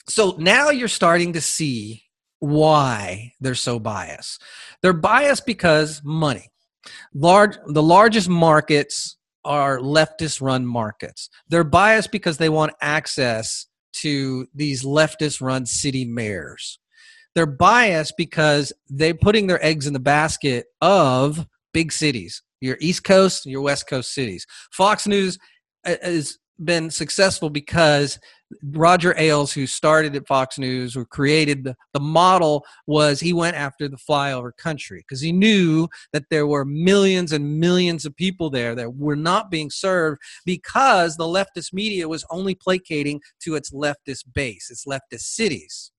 so 0.08 0.34
now 0.38 0.70
you're 0.70 0.88
starting 0.88 1.34
to 1.34 1.40
see 1.40 2.02
why 2.38 3.32
they're 3.40 3.54
so 3.54 3.78
biased. 3.78 4.42
They're 4.82 4.92
biased 4.92 5.46
because 5.46 6.02
money. 6.04 6.50
Large, 7.14 7.58
the 7.66 7.82
largest 7.82 8.28
markets 8.28 9.16
are 9.44 9.78
leftist 9.78 10.40
run 10.40 10.66
markets. 10.66 11.30
They're 11.48 11.64
biased 11.64 12.12
because 12.12 12.38
they 12.38 12.48
want 12.48 12.72
access 12.80 13.66
to 13.94 14.46
these 14.54 14.84
leftist 14.84 15.40
run 15.40 15.66
city 15.66 16.04
mayors. 16.04 16.78
They're 17.34 17.46
biased 17.46 18.16
because 18.16 18.72
they're 18.88 19.14
putting 19.14 19.46
their 19.46 19.62
eggs 19.64 19.86
in 19.86 19.92
the 19.92 19.98
basket 19.98 20.66
of 20.80 21.46
big 21.72 21.92
cities, 21.92 22.42
your 22.60 22.76
East 22.80 23.04
Coast, 23.04 23.46
your 23.46 23.62
West 23.62 23.88
Coast 23.88 24.14
cities. 24.14 24.46
Fox 24.72 25.06
News 25.06 25.38
uh, 25.84 25.96
has 26.02 26.38
been 26.64 26.90
successful 26.90 27.50
because 27.50 28.18
Roger 28.62 29.14
Ailes, 29.18 29.52
who 29.52 29.66
started 29.66 30.14
at 30.14 30.26
Fox 30.26 30.58
News, 30.58 30.94
who 30.94 31.04
created 31.04 31.64
the, 31.64 31.74
the 31.92 32.00
model, 32.00 32.64
was 32.86 33.20
he 33.20 33.32
went 33.32 33.56
after 33.56 33.88
the 33.88 33.96
flyover 33.96 34.56
country 34.56 35.00
because 35.00 35.20
he 35.20 35.32
knew 35.32 35.88
that 36.12 36.24
there 36.30 36.46
were 36.46 36.64
millions 36.64 37.32
and 37.32 37.58
millions 37.58 38.04
of 38.06 38.16
people 38.16 38.48
there 38.48 38.74
that 38.74 38.94
were 38.94 39.16
not 39.16 39.50
being 39.50 39.70
served 39.70 40.20
because 40.44 41.16
the 41.16 41.24
leftist 41.24 41.72
media 41.72 42.08
was 42.08 42.24
only 42.30 42.54
placating 42.54 43.20
to 43.40 43.56
its 43.56 43.72
leftist 43.72 44.24
base, 44.32 44.70
its 44.70 44.86
leftist 44.86 45.22
cities. 45.22 45.90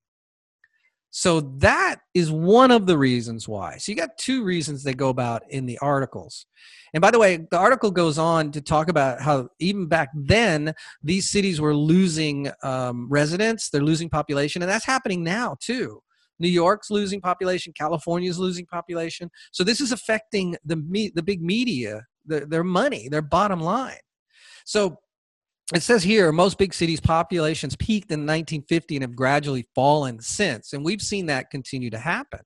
So 1.09 1.41
that 1.59 1.97
is 2.13 2.31
one 2.31 2.69
of 2.69 2.85
the 2.85 2.97
reasons 2.97 3.47
why. 3.47 3.77
So 3.77 3.91
you 3.91 3.95
got 3.95 4.17
two 4.17 4.43
reasons 4.43 4.83
they 4.83 4.93
go 4.93 5.09
about 5.09 5.43
in 5.49 5.65
the 5.65 5.77
articles. 5.79 6.45
And 6.93 7.01
by 7.01 7.11
the 7.11 7.19
way, 7.19 7.37
the 7.49 7.57
article 7.57 7.91
goes 7.91 8.17
on 8.17 8.51
to 8.51 8.61
talk 8.61 8.89
about 8.89 9.21
how 9.21 9.49
even 9.59 9.87
back 9.87 10.09
then, 10.13 10.73
these 11.01 11.29
cities 11.29 11.59
were 11.59 11.75
losing 11.75 12.51
um, 12.63 13.07
residents, 13.09 13.69
they're 13.69 13.81
losing 13.81 14.09
population, 14.09 14.61
and 14.61 14.69
that's 14.69 14.85
happening 14.85 15.23
now 15.23 15.55
too. 15.59 16.01
New 16.39 16.49
York's 16.49 16.91
losing 16.91 17.19
population, 17.19 17.73
California's 17.73 18.37
losing 18.37 18.65
population. 18.65 19.29
So 19.51 19.63
this 19.63 19.81
is 19.81 19.91
affecting 19.91 20.55
the 20.65 20.75
me- 20.75 21.11
the 21.13 21.23
big 21.23 21.41
media, 21.41 22.05
the, 22.25 22.45
their 22.45 22.63
money, 22.63 23.09
their 23.09 23.21
bottom 23.21 23.59
line. 23.59 23.97
So 24.65 24.99
it 25.75 25.83
says 25.83 26.01
here 26.01 26.31
most 26.31 26.57
big 26.57 26.73
cities 26.73 27.01
populations 27.01 27.75
peaked 27.75 28.11
in 28.11 28.21
1950 28.21 28.95
and 28.95 29.03
have 29.03 29.15
gradually 29.15 29.67
fallen 29.75 30.19
since 30.19 30.71
and 30.73 30.83
we've 30.83 31.01
seen 31.01 31.25
that 31.25 31.49
continue 31.49 31.89
to 31.89 31.97
happen. 31.97 32.39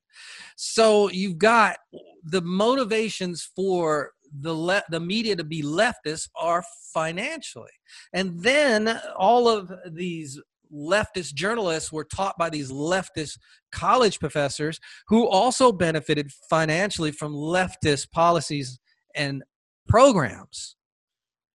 So 0.55 1.09
you've 1.09 1.37
got 1.37 1.77
the 2.23 2.41
motivations 2.41 3.49
for 3.55 4.11
the 4.39 4.53
le- 4.53 4.83
the 4.89 4.99
media 4.99 5.35
to 5.35 5.43
be 5.43 5.61
leftist 5.61 6.29
are 6.39 6.63
financially. 6.93 7.71
And 8.13 8.41
then 8.41 8.99
all 9.17 9.47
of 9.47 9.71
these 9.91 10.39
leftist 10.73 11.33
journalists 11.33 11.91
were 11.91 12.05
taught 12.05 12.37
by 12.37 12.49
these 12.49 12.71
leftist 12.71 13.37
college 13.71 14.19
professors 14.19 14.79
who 15.07 15.27
also 15.27 15.71
benefited 15.71 16.31
financially 16.49 17.11
from 17.11 17.33
leftist 17.33 18.09
policies 18.11 18.79
and 19.13 19.43
programs 19.87 20.77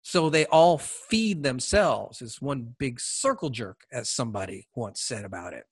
so 0.07 0.29
they 0.29 0.45
all 0.45 0.77
feed 0.77 1.41
themselves. 1.41 2.21
It's 2.21 2.39
one 2.39 2.75
big 2.77 2.99
circle 2.99 3.49
jerk, 3.49 3.87
as 3.91 4.07
somebody 4.07 4.67
once 4.75 5.01
said 5.01 5.25
about 5.25 5.53
it. 5.53 5.63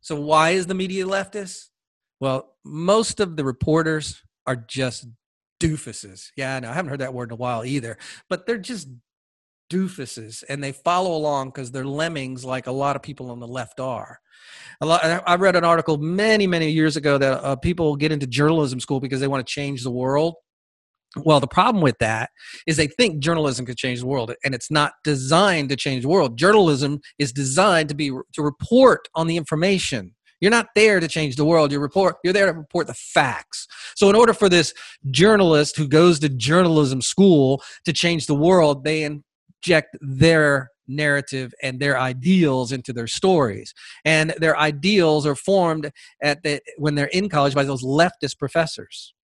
So 0.00 0.18
why 0.18 0.52
is 0.52 0.66
the 0.66 0.72
media 0.72 1.04
leftist? 1.04 1.68
Well, 2.20 2.54
most 2.64 3.20
of 3.20 3.36
the 3.36 3.44
reporters 3.44 4.22
are 4.46 4.56
just 4.56 5.08
doofuses. 5.60 6.28
Yeah, 6.38 6.56
I 6.56 6.60
know. 6.60 6.70
I 6.70 6.72
haven't 6.72 6.88
heard 6.88 7.00
that 7.00 7.12
word 7.12 7.28
in 7.28 7.34
a 7.34 7.36
while 7.36 7.62
either, 7.62 7.98
but 8.30 8.46
they're 8.46 8.56
just 8.56 8.88
doofuses 9.70 10.42
and 10.48 10.64
they 10.64 10.72
follow 10.72 11.14
along 11.14 11.50
because 11.50 11.70
they're 11.70 11.84
lemmings 11.84 12.46
like 12.46 12.66
a 12.66 12.72
lot 12.72 12.96
of 12.96 13.02
people 13.02 13.30
on 13.30 13.40
the 13.40 13.46
left 13.46 13.78
are. 13.78 14.20
A 14.80 14.86
lot, 14.86 15.04
I 15.04 15.34
read 15.34 15.54
an 15.54 15.64
article 15.64 15.98
many, 15.98 16.46
many 16.46 16.70
years 16.70 16.96
ago 16.96 17.18
that 17.18 17.44
uh, 17.44 17.56
people 17.56 17.94
get 17.94 18.10
into 18.10 18.26
journalism 18.26 18.80
school 18.80 19.00
because 19.00 19.20
they 19.20 19.28
want 19.28 19.46
to 19.46 19.52
change 19.52 19.82
the 19.82 19.90
world. 19.90 20.36
Well, 21.16 21.40
the 21.40 21.48
problem 21.48 21.82
with 21.82 21.98
that 21.98 22.30
is 22.66 22.76
they 22.76 22.86
think 22.86 23.20
journalism 23.20 23.66
could 23.66 23.76
change 23.76 24.00
the 24.00 24.06
world, 24.06 24.32
and 24.44 24.54
it's 24.54 24.70
not 24.70 24.92
designed 25.02 25.68
to 25.70 25.76
change 25.76 26.02
the 26.02 26.08
world. 26.08 26.38
Journalism 26.38 27.00
is 27.18 27.32
designed 27.32 27.88
to 27.88 27.96
be 27.96 28.10
to 28.10 28.42
report 28.42 29.08
on 29.14 29.26
the 29.26 29.36
information. 29.36 30.14
You're 30.40 30.52
not 30.52 30.68
there 30.74 31.00
to 31.00 31.08
change 31.08 31.36
the 31.36 31.44
world. 31.44 31.72
You 31.72 31.80
report. 31.80 32.16
You're 32.22 32.32
there 32.32 32.46
to 32.46 32.58
report 32.58 32.86
the 32.86 32.94
facts. 32.94 33.66
So, 33.96 34.08
in 34.08 34.14
order 34.14 34.32
for 34.32 34.48
this 34.48 34.72
journalist 35.10 35.76
who 35.76 35.88
goes 35.88 36.20
to 36.20 36.28
journalism 36.28 37.02
school 37.02 37.62
to 37.84 37.92
change 37.92 38.26
the 38.26 38.34
world, 38.34 38.84
they 38.84 39.02
inject 39.02 39.96
their 40.00 40.70
narrative 40.86 41.52
and 41.62 41.78
their 41.80 41.98
ideals 41.98 42.72
into 42.72 42.92
their 42.92 43.06
stories 43.06 43.72
and 44.04 44.34
their 44.38 44.58
ideals 44.58 45.24
are 45.24 45.36
formed 45.36 45.92
at 46.20 46.42
the 46.42 46.60
when 46.78 46.96
they're 46.96 47.06
in 47.06 47.28
college 47.28 47.54
by 47.54 47.62
those 47.62 47.84
leftist 47.84 48.38
professors 48.40 49.14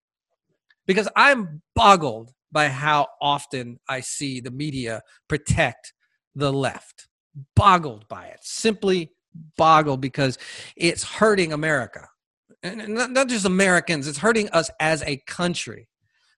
because 0.87 1.07
I'm 1.15 1.61
boggled 1.75 2.31
by 2.51 2.69
how 2.69 3.07
often 3.21 3.79
I 3.87 3.99
see 3.99 4.39
the 4.39 4.51
media 4.51 5.01
protect 5.27 5.93
the 6.33 6.51
left. 6.51 7.07
Boggled 7.55 8.07
by 8.07 8.27
it. 8.27 8.39
Simply 8.41 9.11
boggled 9.57 10.01
because 10.01 10.37
it's 10.75 11.03
hurting 11.03 11.53
America. 11.53 12.07
And 12.63 12.87
not 12.95 13.27
just 13.27 13.45
Americans, 13.45 14.07
it's 14.07 14.17
hurting 14.17 14.49
us 14.49 14.71
as 14.79 15.03
a 15.03 15.21
country. 15.27 15.89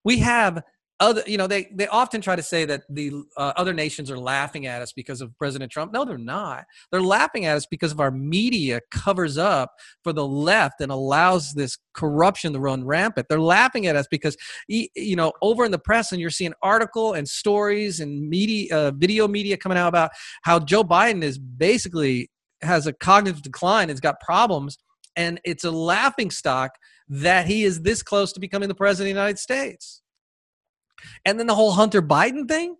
We 0.03 0.19
have 0.19 0.61
other 0.99 1.23
you 1.25 1.37
know 1.37 1.47
they 1.47 1.69
they 1.73 1.87
often 1.87 2.21
try 2.21 2.35
to 2.35 2.43
say 2.43 2.65
that 2.65 2.83
the 2.89 3.11
uh, 3.37 3.53
other 3.55 3.73
nations 3.73 4.11
are 4.11 4.17
laughing 4.17 4.65
at 4.65 4.81
us 4.81 4.91
because 4.91 5.21
of 5.21 5.35
president 5.37 5.71
trump. 5.71 5.93
No 5.93 6.05
they're 6.05 6.17
not. 6.17 6.65
They're 6.91 7.01
laughing 7.01 7.45
at 7.45 7.55
us 7.55 7.65
because 7.65 7.91
of 7.91 7.99
our 7.99 8.11
media 8.11 8.81
covers 8.91 9.37
up 9.37 9.71
for 10.03 10.13
the 10.13 10.27
left 10.27 10.81
and 10.81 10.91
allows 10.91 11.53
this 11.53 11.77
corruption 11.93 12.53
to 12.53 12.59
run 12.59 12.85
rampant. 12.85 13.27
They're 13.29 13.39
laughing 13.39 13.87
at 13.87 13.95
us 13.95 14.07
because 14.09 14.35
you 14.67 15.15
know 15.15 15.33
over 15.41 15.65
in 15.65 15.71
the 15.71 15.79
press 15.79 16.11
and 16.11 16.21
you're 16.21 16.29
seeing 16.29 16.53
article 16.61 17.13
and 17.13 17.27
stories 17.27 17.99
and 17.99 18.29
media 18.29 18.75
uh, 18.75 18.91
video 18.91 19.27
media 19.27 19.57
coming 19.57 19.77
out 19.77 19.87
about 19.87 20.11
how 20.43 20.59
joe 20.59 20.83
biden 20.83 21.23
is 21.23 21.37
basically 21.37 22.29
has 22.61 22.87
a 22.87 22.93
cognitive 22.93 23.41
decline 23.41 23.89
has 23.89 23.99
got 23.99 24.19
problems 24.19 24.77
and 25.15 25.39
it's 25.43 25.63
a 25.63 25.71
laughing 25.71 26.31
stock 26.31 26.71
that 27.07 27.47
he 27.47 27.63
is 27.63 27.81
this 27.81 28.03
close 28.03 28.31
to 28.33 28.39
becoming 28.39 28.69
the 28.69 28.75
president 28.75 29.09
of 29.09 29.15
the 29.15 29.19
united 29.19 29.39
states 29.39 30.01
and 31.25 31.39
then 31.39 31.47
the 31.47 31.55
whole 31.55 31.71
Hunter 31.71 32.01
Biden 32.01 32.47
thing, 32.47 32.75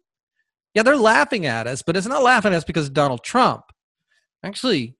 yeah, 0.73 0.83
they're 0.83 0.97
laughing 0.97 1.45
at 1.45 1.67
us, 1.67 1.81
but 1.81 1.97
it's 1.97 2.07
not 2.07 2.23
laughing 2.23 2.53
at 2.53 2.57
us 2.57 2.63
because 2.63 2.87
of 2.87 2.93
Donald 2.93 3.23
Trump. 3.23 3.63
Actually, 4.43 4.95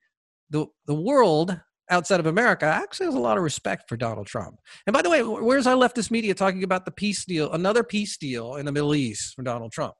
the 0.50 0.66
the 0.86 0.96
world 0.96 1.60
outside 1.90 2.20
of 2.20 2.26
America 2.26 2.66
actually 2.66 3.08
has 3.08 3.16
a 3.16 3.20
lot 3.20 3.38
of 3.38 3.44
respect 3.44 3.90
for 3.90 3.98
Donald 3.98 4.28
Trump. 4.28 4.60
And 4.86 4.94
by 4.94 5.02
the 5.02 5.10
way, 5.10 5.24
where's 5.24 5.68
our 5.68 5.76
leftist 5.76 6.12
media 6.12 6.36
talking 6.36 6.64
about 6.64 6.86
the 6.86 6.92
peace 6.92 7.26
deal, 7.26 7.52
another 7.52 7.84
peace 7.84 8.16
deal 8.18 8.56
in 8.56 8.66
the 8.66 8.72
Middle 8.72 8.94
East 8.94 9.36
for 9.36 9.42
Donald 9.42 9.72
Trump? 9.72 9.96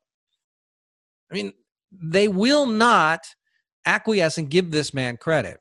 I 1.32 1.36
mean, 1.36 1.54
they 1.92 2.28
will 2.28 2.66
not 2.66 3.22
acquiesce 3.86 4.38
and 4.38 4.50
give 4.50 4.72
this 4.72 4.94
man 4.94 5.18
credit. 5.18 5.58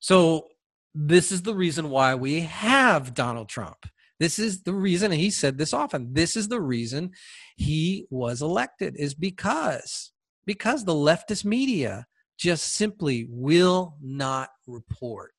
So 0.00 0.48
this 0.94 1.30
is 1.30 1.42
the 1.42 1.54
reason 1.54 1.90
why 1.90 2.14
we 2.14 2.40
have 2.40 3.14
Donald 3.14 3.48
Trump. 3.48 3.86
This 4.20 4.38
is 4.38 4.62
the 4.62 4.74
reason, 4.74 5.10
he 5.10 5.30
said 5.30 5.58
this 5.58 5.72
often, 5.72 6.12
this 6.12 6.36
is 6.36 6.46
the 6.46 6.60
reason 6.60 7.10
he 7.56 8.06
was 8.10 8.42
elected, 8.42 8.94
is 8.96 9.14
because 9.14 10.12
because 10.46 10.84
the 10.84 10.92
leftist 10.92 11.44
media 11.44 12.06
just 12.38 12.74
simply 12.74 13.26
will 13.28 13.96
not 14.00 14.50
report. 14.66 15.34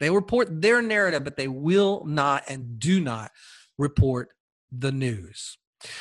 They 0.00 0.10
report 0.10 0.60
their 0.60 0.82
narrative, 0.82 1.24
but 1.24 1.36
they 1.36 1.48
will 1.48 2.04
not 2.04 2.44
and 2.48 2.78
do 2.78 3.00
not 3.00 3.30
report 3.78 4.30
the 4.70 4.92
news. 4.92 5.56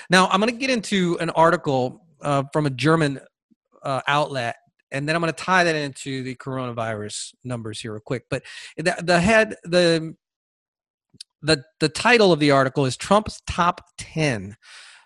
Now, 0.09 0.27
I'm 0.27 0.39
going 0.39 0.51
to 0.51 0.59
get 0.59 0.69
into 0.69 1.17
an 1.19 1.29
article 1.31 2.05
uh, 2.21 2.43
from 2.51 2.65
a 2.65 2.71
German 2.71 3.19
uh, 3.83 4.01
outlet, 4.07 4.55
and 4.91 5.07
then 5.07 5.15
I'm 5.15 5.21
going 5.21 5.33
to 5.33 5.43
tie 5.43 5.63
that 5.63 5.75
into 5.75 6.23
the 6.23 6.35
coronavirus 6.35 7.33
numbers 7.43 7.79
here 7.79 7.93
real 7.93 8.01
quick. 8.01 8.23
But 8.29 8.43
the, 8.77 8.95
the 9.03 9.19
head, 9.19 9.55
the 9.63 10.15
the, 11.43 11.63
the 11.79 11.89
title 11.89 12.31
of 12.31 12.39
the 12.39 12.51
article 12.51 12.85
is 12.85 12.97
Trump's 12.97 13.41
Top 13.45 13.81
10. 13.97 14.55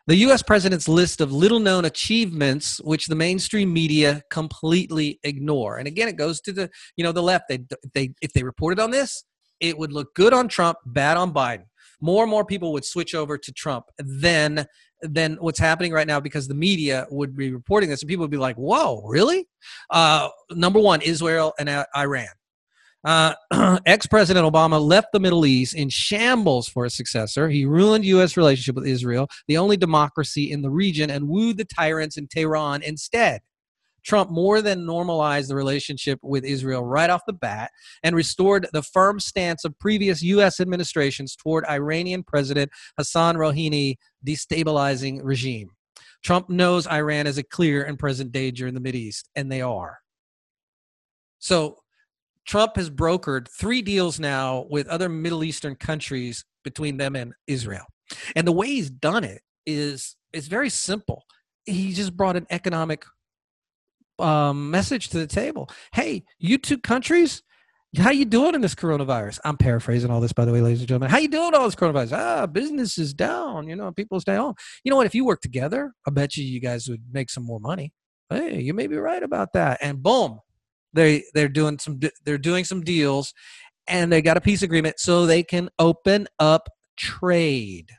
The 0.06 0.16
US 0.18 0.42
president's 0.42 0.88
list 0.88 1.20
of 1.20 1.34
little 1.34 1.60
known 1.60 1.84
achievements 1.84 2.80
which 2.84 3.08
the 3.08 3.16
mainstream 3.16 3.74
media 3.74 4.22
completely 4.32 5.20
ignore. 5.24 5.78
And 5.78 5.88
again, 5.88 6.08
it 6.08 6.16
goes 6.16 6.40
to 6.42 6.54
the, 6.54 6.70
you 6.96 7.04
know, 7.04 7.12
the 7.12 7.24
left. 7.24 7.46
They, 7.50 7.66
they, 7.94 8.14
if 8.22 8.32
they 8.32 8.44
reported 8.44 8.80
on 8.80 8.92
this, 8.92 9.26
it 9.60 9.78
would 9.78 9.92
look 9.92 10.14
good 10.14 10.34
on 10.34 10.48
Trump, 10.48 10.78
bad 10.86 11.18
on 11.18 11.34
Biden. 11.34 11.66
More 12.00 12.24
and 12.24 12.32
more 12.32 12.46
people 12.46 12.72
would 12.74 12.86
switch 12.86 13.16
over 13.16 13.38
to 13.38 13.52
Trump 13.52 13.86
than 13.98 14.68
than 15.02 15.36
what's 15.36 15.60
happening 15.60 15.92
right 15.92 16.08
now 16.08 16.20
because 16.20 16.48
the 16.48 16.56
media 16.56 17.06
would 17.12 17.36
be 17.36 17.52
reporting 17.52 17.90
this 17.90 18.02
and 18.02 18.10
people 18.10 18.24
would 18.24 18.32
be 18.32 18.38
like, 18.38 18.56
"Whoa, 18.56 19.04
really?" 19.06 19.48
Uh, 19.90 20.30
number 20.52 20.80
one, 20.80 21.02
Israel 21.02 21.54
and 21.60 21.70
Iran. 21.96 22.28
Uh, 23.08 23.34
Ex 23.86 24.06
President 24.06 24.46
Obama 24.46 24.86
left 24.86 25.14
the 25.14 25.20
Middle 25.22 25.46
East 25.46 25.74
in 25.74 25.88
shambles 25.88 26.68
for 26.68 26.84
a 26.84 26.90
successor. 26.90 27.48
He 27.48 27.66
ruined 27.66 28.04
U.S. 28.04 28.36
relationship 28.36 28.76
with 28.76 28.86
Israel, 28.86 29.30
the 29.48 29.58
only 29.58 29.78
democracy 29.78 30.52
in 30.52 30.62
the 30.62 30.70
region, 30.70 31.10
and 31.10 31.30
wooed 31.30 31.56
the 31.56 31.64
tyrants 31.64 32.18
in 32.18 32.28
Tehran 32.28 32.84
instead. 32.84 33.40
Trump 34.04 34.30
more 34.30 34.62
than 34.62 34.86
normalized 34.86 35.50
the 35.50 35.56
relationship 35.56 36.20
with 36.22 36.44
Israel 36.44 36.84
right 36.84 37.10
off 37.10 37.22
the 37.26 37.32
bat 37.32 37.72
and 38.04 38.14
restored 38.14 38.68
the 38.74 38.84
firm 38.84 39.22
stance 39.22 39.64
of 39.64 39.80
previous 39.80 40.22
U.S. 40.24 40.60
administrations 40.60 41.34
toward 41.38 41.64
Iranian 41.66 42.24
President 42.24 42.70
Hassan 42.98 43.38
Rouhani 43.38 43.96
destabilizing 44.26 45.22
regime. 45.24 45.70
Trump 46.26 46.50
knows 46.50 46.88
Iran 46.88 47.26
is 47.26 47.38
a 47.38 47.44
clear 47.44 47.86
and 47.86 47.98
present 47.98 48.34
danger 48.34 48.68
in 48.68 48.74
the 48.74 48.82
Middle 48.82 49.00
East, 49.00 49.30
and 49.34 49.50
they 49.50 49.62
are. 49.62 50.00
So 51.40 51.78
Trump 52.48 52.78
has 52.78 52.90
brokered 52.90 53.48
three 53.50 53.82
deals 53.82 54.20
now 54.20 54.66
with 54.70 54.88
other 54.88 55.10
Middle 55.10 55.44
Eastern 55.44 55.76
countries 55.76 56.46
between 56.64 56.98
them 56.98 57.16
and 57.16 57.34
Israel. 57.46 57.86
And 58.36 58.48
the 58.48 58.54
way 58.54 58.68
he's 58.68 58.90
done 58.90 59.24
it 59.24 59.42
is 59.66 60.16
it's 60.34 60.48
very 60.48 60.70
simple. 60.70 61.24
He 61.66 61.94
just 61.94 62.16
brought 62.16 62.38
an 62.38 62.48
economic 62.50 63.06
um, 64.20 64.72
message 64.72 65.10
to 65.10 65.20
the 65.20 65.28
table. 65.28 65.70
Hey, 65.94 66.24
you 66.40 66.58
two 66.58 66.78
countries, 66.78 67.44
how 67.98 68.12
you 68.12 68.26
doing 68.26 68.56
in 68.56 68.62
this 68.62 68.76
coronavirus? 68.76 69.40
I'm 69.44 69.58
paraphrasing 69.58 70.10
all 70.10 70.22
this, 70.22 70.34
by 70.34 70.46
the 70.46 70.54
way, 70.54 70.62
ladies 70.62 70.80
and 70.80 70.88
gentlemen. 70.88 71.10
How 71.10 71.18
you 71.18 71.28
doing 71.28 71.54
all 71.54 71.66
this 71.66 71.76
coronavirus? 71.76 72.18
Ah, 72.18 72.46
business 72.48 72.98
is 72.98 73.14
down. 73.14 73.68
You 73.68 73.76
know, 73.76 73.92
people 73.92 74.20
stay 74.20 74.36
home. 74.36 74.56
You 74.84 74.90
know 74.90 74.96
what? 74.96 75.06
If 75.06 75.16
you 75.16 75.26
work 75.26 75.42
together, 75.42 75.94
I 76.08 76.12
bet 76.12 76.38
you 76.38 76.46
you 76.46 76.62
guys 76.62 76.88
would 76.88 77.04
make 77.12 77.30
some 77.30 77.46
more 77.46 77.60
money. 77.60 77.92
Hey, 78.30 78.62
you 78.62 78.74
may 78.74 78.88
be 78.88 78.98
right 78.98 79.24
about 79.24 79.54
that. 79.54 79.80
And 79.82 80.02
boom, 80.02 80.40
they 80.98 81.24
they're 81.34 81.48
doing 81.48 81.80
some 81.80 82.00
they're 82.26 82.38
doing 82.38 82.66
some 82.66 82.82
deals, 82.82 83.34
and 83.88 84.12
they 84.12 84.22
got 84.22 84.38
a 84.38 84.42
peace 84.42 84.64
agreement 84.64 85.00
so 85.00 85.26
they 85.26 85.44
can 85.44 85.70
open 85.80 86.28
up 86.40 86.68
trade. 86.98 87.92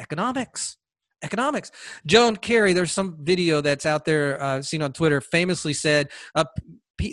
Economics 0.00 0.76
economics. 1.22 1.70
John 2.06 2.36
Kerry, 2.36 2.72
there's 2.72 2.92
some 2.92 3.16
video 3.20 3.60
that's 3.60 3.86
out 3.86 4.04
there 4.04 4.42
uh, 4.42 4.62
seen 4.62 4.82
on 4.82 4.92
Twitter, 4.92 5.20
famously 5.20 5.72
said, 5.72 6.10
uh, 6.34 6.44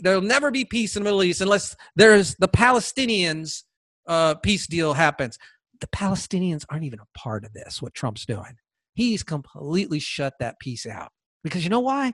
"There'll 0.02 0.22
never 0.22 0.52
be 0.52 0.66
peace 0.66 0.96
in 0.96 1.04
the 1.04 1.06
Middle 1.06 1.24
East 1.24 1.42
unless 1.42 1.76
there's 1.96 2.36
the 2.36 2.48
Palestinians 2.48 3.64
uh, 4.08 4.36
peace 4.36 4.68
deal 4.68 4.94
happens." 4.94 5.38
The 5.82 5.88
Palestinians 5.88 6.64
aren't 6.70 6.86
even 6.86 7.00
a 7.00 7.18
part 7.18 7.44
of 7.44 7.54
this. 7.54 7.82
What 7.82 7.94
Trump's 7.94 8.26
doing, 8.26 8.58
he's 8.94 9.24
completely 9.24 10.00
shut 10.00 10.34
that 10.40 10.60
peace 10.60 10.86
out 10.86 11.12
because 11.44 11.64
you 11.64 11.70
know 11.70 11.82
why? 11.82 12.14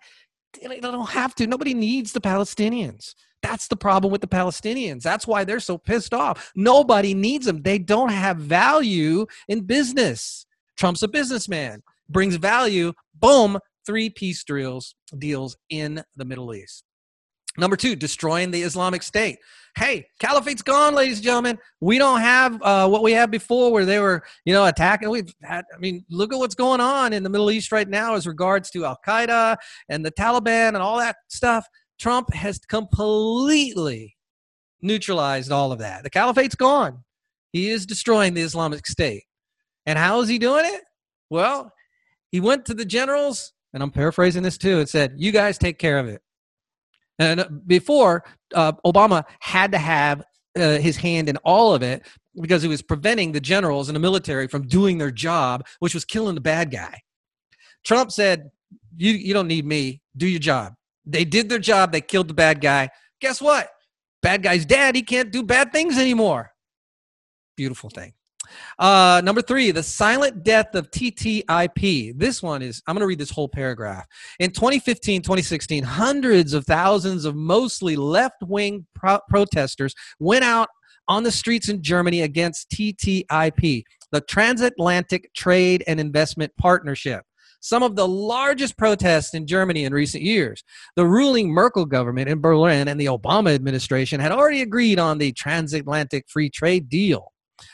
They 0.54 0.80
don't 0.80 1.10
have 1.10 1.36
to. 1.36 1.48
Nobody 1.48 1.74
needs 1.74 2.12
the 2.12 2.22
Palestinians. 2.22 3.14
That's 3.42 3.68
the 3.68 3.78
problem 3.78 4.12
with 4.12 4.22
the 4.22 4.28
Palestinians. 4.28 5.02
That's 5.02 5.26
why 5.26 5.44
they're 5.44 5.60
so 5.60 5.78
pissed 5.78 6.14
off. 6.14 6.52
Nobody 6.56 7.14
needs 7.14 7.46
them. 7.46 7.62
They 7.62 7.80
don't 7.80 8.10
have 8.10 8.38
value 8.38 9.26
in 9.48 9.62
business. 9.62 10.46
Trump's 10.78 11.04
a 11.04 11.08
businessman, 11.08 11.82
brings 12.10 12.36
value. 12.36 12.94
Boom, 13.16 13.60
three 13.86 14.10
peace 14.10 14.44
deals 14.44 14.96
deals 15.18 15.58
in 15.70 16.04
the 16.16 16.26
Middle 16.26 16.54
East. 16.54 16.84
Number 17.60 17.76
two, 17.76 17.96
destroying 17.96 18.52
the 18.52 18.62
Islamic 18.62 19.04
State. 19.04 19.38
Hey, 19.78 20.08
caliphate's 20.20 20.62
gone, 20.62 20.96
ladies 20.96 21.18
and 21.18 21.26
gentlemen. 21.26 21.60
We 21.80 21.98
don't 21.98 22.22
have 22.22 22.62
uh, 22.62 22.88
what 22.88 23.04
we 23.04 23.12
had 23.12 23.30
before, 23.30 23.72
where 23.72 23.86
they 23.86 24.00
were, 24.00 24.24
you 24.46 24.54
know, 24.54 24.66
attacking. 24.66 25.10
We've 25.10 25.34
had. 25.44 25.66
I 25.74 25.78
mean, 25.78 26.04
look 26.10 26.34
at 26.34 26.40
what's 26.40 26.56
going 26.56 26.82
on 26.82 27.14
in 27.14 27.24
the 27.24 27.30
Middle 27.30 27.52
East 27.52 27.72
right 27.72 27.88
now, 27.88 28.16
as 28.16 28.26
regards 28.26 28.70
to 28.72 28.86
Al 28.86 29.00
Qaeda 29.06 29.58
and 29.90 30.04
the 30.04 30.12
Taliban 30.12 30.70
and 30.70 30.78
all 30.78 30.98
that 30.98 31.18
stuff. 31.28 31.68
Trump 32.00 32.34
has 32.34 32.60
completely 32.60 34.16
neutralized 34.82 35.52
all 35.52 35.72
of 35.72 35.80
that. 35.80 36.04
The 36.04 36.10
caliphate's 36.10 36.56
gone. 36.56 37.04
He 37.52 37.70
is 37.70 37.86
destroying 37.86 38.34
the 38.34 38.42
Islamic 38.42 38.88
State. 38.88 39.24
And 39.86 40.00
how 40.00 40.22
is 40.22 40.30
he 40.30 40.40
doing 40.40 40.66
it? 40.66 40.82
Well, 41.30 41.74
he 42.32 42.40
went 42.40 42.66
to 42.66 42.74
the 42.74 42.86
generals, 42.86 43.54
and 43.74 43.84
I'm 43.84 43.92
paraphrasing 43.92 44.44
this 44.44 44.58
too, 44.58 44.80
and 44.80 44.88
said, 44.88 45.16
You 45.18 45.32
guys 45.32 45.58
take 45.58 45.78
care 45.78 46.00
of 46.00 46.08
it. 46.08 46.22
And 47.20 47.62
before, 47.68 48.24
uh, 48.56 48.72
Obama 48.86 49.26
had 49.40 49.74
to 49.74 49.78
have 49.78 50.24
uh, 50.58 50.78
his 50.78 50.98
hand 50.98 51.30
in 51.30 51.38
all 51.38 51.74
of 51.74 51.84
it 51.84 52.06
because 52.42 52.62
he 52.62 52.70
was 52.70 52.82
preventing 52.82 53.34
the 53.34 53.42
generals 53.42 53.90
and 53.90 53.96
the 53.96 54.00
military 54.00 54.48
from 54.48 54.68
doing 54.68 54.98
their 54.98 55.12
job, 55.12 55.66
which 55.80 55.94
was 55.94 56.06
killing 56.06 56.36
the 56.36 56.42
bad 56.42 56.72
guy. 56.72 57.00
Trump 57.84 58.12
said, 58.12 58.50
you, 58.96 59.12
you 59.12 59.34
don't 59.34 59.48
need 59.48 59.66
me. 59.66 60.02
Do 60.16 60.28
your 60.28 60.40
job. 60.40 60.74
They 61.06 61.26
did 61.26 61.50
their 61.50 61.60
job. 61.60 61.92
They 61.92 62.02
killed 62.02 62.28
the 62.28 62.34
bad 62.34 62.62
guy. 62.62 62.90
Guess 63.22 63.42
what? 63.42 63.70
Bad 64.22 64.44
guy's 64.44 64.66
dead. 64.66 64.96
He 64.96 65.02
can't 65.02 65.32
do 65.32 65.44
bad 65.44 65.72
things 65.72 65.98
anymore. 65.98 66.52
Beautiful 67.56 67.90
thing. 67.90 68.14
Uh, 68.78 69.22
number 69.24 69.42
three, 69.42 69.72
the 69.72 69.84
silent 69.84 70.44
death 70.44 70.76
of 70.76 70.90
TTIP. 70.92 72.18
This 72.18 72.42
one 72.42 72.62
is, 72.62 72.82
I'm 72.88 72.96
going 72.96 73.02
to 73.02 73.08
read 73.08 73.20
this 73.20 73.32
whole 73.32 73.50
paragraph. 73.50 74.06
In 74.40 74.52
2015, 74.52 75.22
2016, 75.22 75.84
hundreds 75.84 76.54
of 76.54 76.66
thousands 76.66 77.26
of 77.26 77.36
mostly 77.36 77.96
left 77.96 78.42
wing 78.44 78.86
pro- 78.96 79.20
protesters 79.30 79.94
went 80.20 80.44
out 80.44 80.70
on 81.08 81.24
the 81.24 81.32
streets 81.32 81.70
in 81.70 81.82
Germany 81.82 82.22
against 82.22 82.70
TTIP, 82.70 83.84
the 84.12 84.22
Transatlantic 84.22 85.34
Trade 85.34 85.84
and 85.88 86.00
Investment 86.00 86.52
Partnership 86.58 87.24
some 87.62 87.84
of 87.84 87.96
the 87.96 88.08
largest 88.08 88.78
protests 88.78 89.34
in 89.34 89.46
Germany 89.46 89.84
in 89.84 89.94
recent 89.94 90.24
years. 90.24 90.64
The 90.96 91.06
ruling 91.06 91.52
Merkel 91.52 91.86
government 91.86 92.30
in 92.30 92.40
Berlin 92.40 92.88
and 92.88 93.00
the 93.00 93.08
Obama 93.08 93.54
administration 93.54 94.20
had 94.20 94.32
already 94.32 94.62
agreed 94.62 95.00
on 95.00 95.18
the 95.18 95.32
transatlantic 95.34 96.26
free 96.30 96.50
trade 96.50 96.90
deal. 96.90 97.34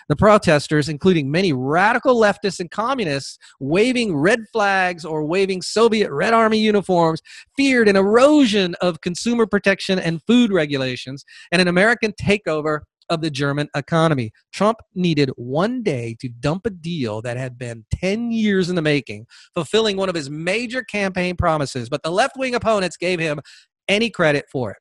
The 0.10 0.16
protesters, 0.16 0.90
including 0.90 1.32
many 1.32 1.54
radical 1.54 2.16
leftists 2.20 2.60
and 2.60 2.70
communists, 2.70 3.38
waving 3.60 4.16
red 4.16 4.42
flags 4.52 5.06
or 5.06 5.26
waving 5.26 5.62
Soviet 5.62 6.12
Red 6.12 6.34
Army 6.34 6.60
uniforms, 6.60 7.22
feared 7.58 7.88
an 7.88 7.96
erosion 7.96 8.76
of 8.82 9.02
consumer 9.02 9.46
protection 9.46 10.00
and 10.00 10.22
food 10.24 10.52
regulations 10.52 11.26
and 11.52 11.62
an 11.62 11.68
American 11.68 12.14
takeover 12.14 12.82
of 13.10 13.22
the 13.22 13.30
German 13.30 13.70
economy. 13.76 14.32
Trump 14.52 14.80
needed 14.94 15.30
one 15.36 15.84
day 15.84 16.16
to 16.20 16.30
dump 16.30 16.66
a 16.66 16.70
deal 16.70 17.22
that 17.22 17.38
had 17.38 17.58
been 17.58 17.86
10 17.92 18.32
years 18.32 18.70
in 18.70 18.76
the 18.76 18.82
making, 18.82 19.26
fulfilling 19.54 19.98
one 19.98 20.10
of 20.10 20.16
his 20.16 20.30
major 20.30 20.84
campaign 20.84 21.36
promises, 21.36 21.90
but 21.90 22.02
the 22.04 22.12
left 22.12 22.38
wing 22.38 22.56
opponents 22.56 22.98
gave 22.98 23.20
him 23.20 23.40
any 23.88 24.10
credit 24.10 24.46
for 24.52 24.72
it. 24.72 24.78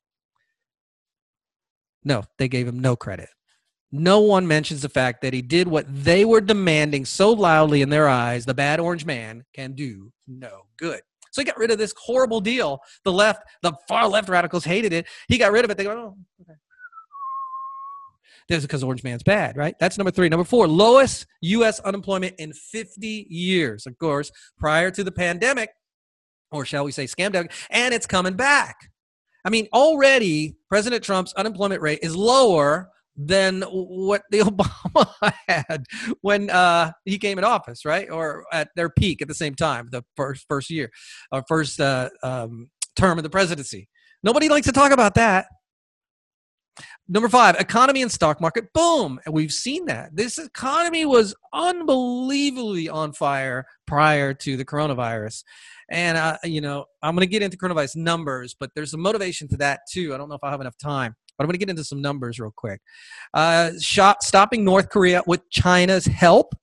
No, 2.03 2.23
they 2.37 2.47
gave 2.47 2.67
him 2.67 2.79
no 2.79 2.95
credit. 2.95 3.29
No 3.95 4.19
one 4.19 4.47
mentions 4.47 4.81
the 4.81 4.89
fact 4.89 5.21
that 5.21 5.33
he 5.33 5.41
did 5.41 5.67
what 5.67 5.85
they 5.87 6.25
were 6.25 6.41
demanding 6.41 7.05
so 7.05 7.31
loudly 7.31 7.81
in 7.81 7.89
their 7.89 8.09
eyes 8.09 8.45
the 8.45 8.53
bad 8.53 8.79
orange 8.79 9.05
man 9.05 9.45
can 9.53 9.73
do 9.73 10.11
no 10.27 10.63
good. 10.77 11.01
So 11.31 11.41
he 11.41 11.45
got 11.45 11.57
rid 11.57 11.71
of 11.71 11.77
this 11.77 11.93
horrible 11.97 12.41
deal. 12.41 12.79
The 13.03 13.11
left, 13.11 13.43
the 13.61 13.73
far 13.87 14.07
left 14.07 14.29
radicals 14.29 14.63
hated 14.63 14.93
it. 14.93 15.05
He 15.27 15.37
got 15.37 15.51
rid 15.51 15.65
of 15.65 15.71
it. 15.71 15.77
They 15.77 15.83
go, 15.83 15.91
oh, 15.91 16.17
okay. 16.41 16.57
This 18.47 18.59
is 18.59 18.63
because 18.65 18.83
Orange 18.83 19.03
Man's 19.03 19.23
bad, 19.23 19.57
right? 19.57 19.75
That's 19.79 19.97
number 19.97 20.11
three. 20.11 20.29
Number 20.29 20.43
four, 20.43 20.67
lowest 20.67 21.25
U.S. 21.41 21.79
unemployment 21.79 22.35
in 22.37 22.53
50 22.53 23.27
years, 23.29 23.85
of 23.85 23.97
course, 23.97 24.31
prior 24.57 24.91
to 24.91 25.03
the 25.03 25.11
pandemic, 25.11 25.71
or 26.51 26.63
shall 26.63 26.85
we 26.85 26.91
say 26.91 27.05
scam 27.05 27.49
and 27.69 27.93
it's 27.93 28.05
coming 28.05 28.35
back. 28.35 28.75
I 29.43 29.49
mean, 29.49 29.67
already 29.73 30.55
President 30.69 31.03
Trump's 31.03 31.33
unemployment 31.33 31.81
rate 31.81 31.99
is 32.01 32.15
lower 32.15 32.91
than 33.15 33.61
what 33.63 34.23
the 34.29 34.39
Obama 34.41 35.33
had 35.47 35.85
when 36.21 36.49
uh, 36.49 36.91
he 37.05 37.17
came 37.17 37.37
in 37.37 37.43
office, 37.43 37.85
right? 37.85 38.09
Or 38.09 38.45
at 38.51 38.69
their 38.75 38.89
peak 38.89 39.21
at 39.21 39.27
the 39.27 39.33
same 39.33 39.55
time, 39.55 39.89
the 39.91 40.03
first 40.15 40.45
first 40.47 40.69
year, 40.69 40.91
or 41.31 41.43
first 41.47 41.79
uh, 41.79 42.09
um, 42.23 42.69
term 42.95 43.17
of 43.17 43.23
the 43.23 43.29
presidency. 43.29 43.87
Nobody 44.23 44.49
likes 44.49 44.67
to 44.67 44.73
talk 44.73 44.91
about 44.91 45.15
that. 45.15 45.47
Number 47.07 47.29
five, 47.29 47.55
economy 47.59 48.01
and 48.01 48.11
stock 48.11 48.41
market. 48.41 48.73
Boom. 48.73 49.19
And 49.25 49.33
we've 49.33 49.51
seen 49.51 49.85
that. 49.85 50.15
This 50.15 50.39
economy 50.39 51.05
was 51.05 51.35
unbelievably 51.53 52.89
on 52.89 53.13
fire 53.13 53.65
prior 53.85 54.33
to 54.33 54.57
the 54.57 54.65
coronavirus. 54.65 55.43
And, 55.89 56.17
uh, 56.17 56.37
you 56.43 56.61
know, 56.61 56.85
I'm 57.03 57.15
going 57.15 57.25
to 57.25 57.31
get 57.31 57.43
into 57.43 57.57
coronavirus 57.57 57.97
numbers, 57.97 58.55
but 58.59 58.71
there's 58.75 58.95
a 58.95 58.97
motivation 58.97 59.47
to 59.49 59.57
that 59.57 59.81
too. 59.91 60.13
I 60.13 60.17
don't 60.17 60.29
know 60.29 60.35
if 60.35 60.43
I 60.43 60.49
have 60.49 60.61
enough 60.61 60.77
time, 60.77 61.15
but 61.37 61.43
I'm 61.43 61.47
going 61.47 61.53
to 61.53 61.59
get 61.59 61.69
into 61.69 61.83
some 61.83 62.01
numbers 62.01 62.39
real 62.39 62.53
quick. 62.55 62.81
Uh, 63.33 63.71
shot, 63.79 64.23
stopping 64.23 64.63
North 64.63 64.89
Korea 64.89 65.21
with 65.25 65.41
China's 65.49 66.05
help 66.05 66.53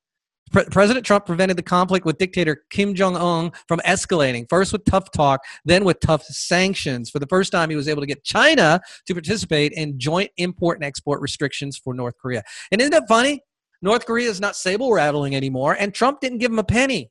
Pre- 0.52 0.64
President 0.66 1.04
Trump 1.04 1.26
prevented 1.26 1.56
the 1.56 1.62
conflict 1.62 2.04
with 2.04 2.18
dictator 2.18 2.64
Kim 2.70 2.94
Jong 2.94 3.16
un 3.16 3.50
from 3.66 3.80
escalating, 3.80 4.46
first 4.48 4.72
with 4.72 4.84
tough 4.84 5.10
talk, 5.10 5.40
then 5.64 5.84
with 5.84 5.98
tough 6.00 6.22
sanctions. 6.24 7.10
For 7.10 7.18
the 7.18 7.26
first 7.26 7.50
time, 7.50 7.70
he 7.70 7.76
was 7.76 7.88
able 7.88 8.02
to 8.02 8.06
get 8.06 8.22
China 8.22 8.80
to 9.06 9.14
participate 9.14 9.72
in 9.72 9.98
joint 9.98 10.30
import 10.36 10.78
and 10.78 10.84
export 10.84 11.20
restrictions 11.20 11.78
for 11.78 11.94
North 11.94 12.14
Korea. 12.20 12.42
And 12.70 12.80
isn't 12.80 12.92
that 12.92 13.08
funny? 13.08 13.40
North 13.80 14.06
Korea 14.06 14.28
is 14.28 14.40
not 14.40 14.54
sable 14.54 14.92
rattling 14.92 15.34
anymore, 15.34 15.76
and 15.78 15.92
Trump 15.92 16.20
didn't 16.20 16.38
give 16.38 16.52
him 16.52 16.58
a 16.58 16.64
penny. 16.64 17.10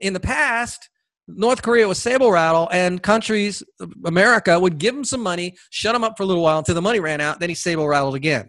In 0.00 0.12
the 0.12 0.20
past, 0.20 0.90
North 1.28 1.62
Korea 1.62 1.86
was 1.86 1.98
sable 1.98 2.32
rattle, 2.32 2.68
and 2.72 3.02
countries, 3.02 3.62
America, 4.04 4.58
would 4.58 4.78
give 4.78 4.94
him 4.94 5.04
some 5.04 5.22
money, 5.22 5.54
shut 5.70 5.94
him 5.94 6.02
up 6.02 6.16
for 6.16 6.22
a 6.22 6.26
little 6.26 6.42
while 6.42 6.58
until 6.58 6.74
the 6.74 6.82
money 6.82 7.00
ran 7.00 7.20
out, 7.20 7.38
then 7.38 7.50
he 7.50 7.54
sable 7.54 7.86
rattled 7.86 8.14
again. 8.14 8.48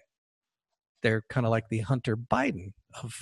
They're 1.04 1.24
kind 1.30 1.46
of 1.46 1.52
like 1.52 1.66
the 1.70 1.80
Hunter 1.80 2.18
Biden 2.18 2.72
of 3.04 3.14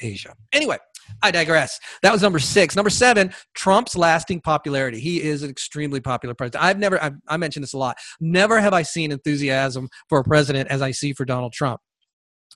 Asia. 0.00 0.34
Anyway, 0.52 0.78
I 1.22 1.30
digress. 1.30 1.78
That 2.02 2.12
was 2.12 2.22
number 2.22 2.38
six. 2.38 2.76
Number 2.76 2.90
seven, 2.90 3.32
Trump's 3.54 3.96
lasting 3.96 4.40
popularity. 4.40 5.00
He 5.00 5.22
is 5.22 5.42
an 5.42 5.50
extremely 5.50 6.00
popular 6.00 6.34
president. 6.34 6.64
I've 6.64 6.78
never, 6.78 7.02
I've, 7.02 7.16
I 7.28 7.36
mentioned 7.36 7.62
this 7.62 7.72
a 7.72 7.78
lot. 7.78 7.96
Never 8.20 8.60
have 8.60 8.72
I 8.72 8.82
seen 8.82 9.12
enthusiasm 9.12 9.88
for 10.08 10.20
a 10.20 10.24
president 10.24 10.70
as 10.70 10.82
I 10.82 10.90
see 10.90 11.12
for 11.12 11.24
Donald 11.24 11.52
Trump. 11.52 11.80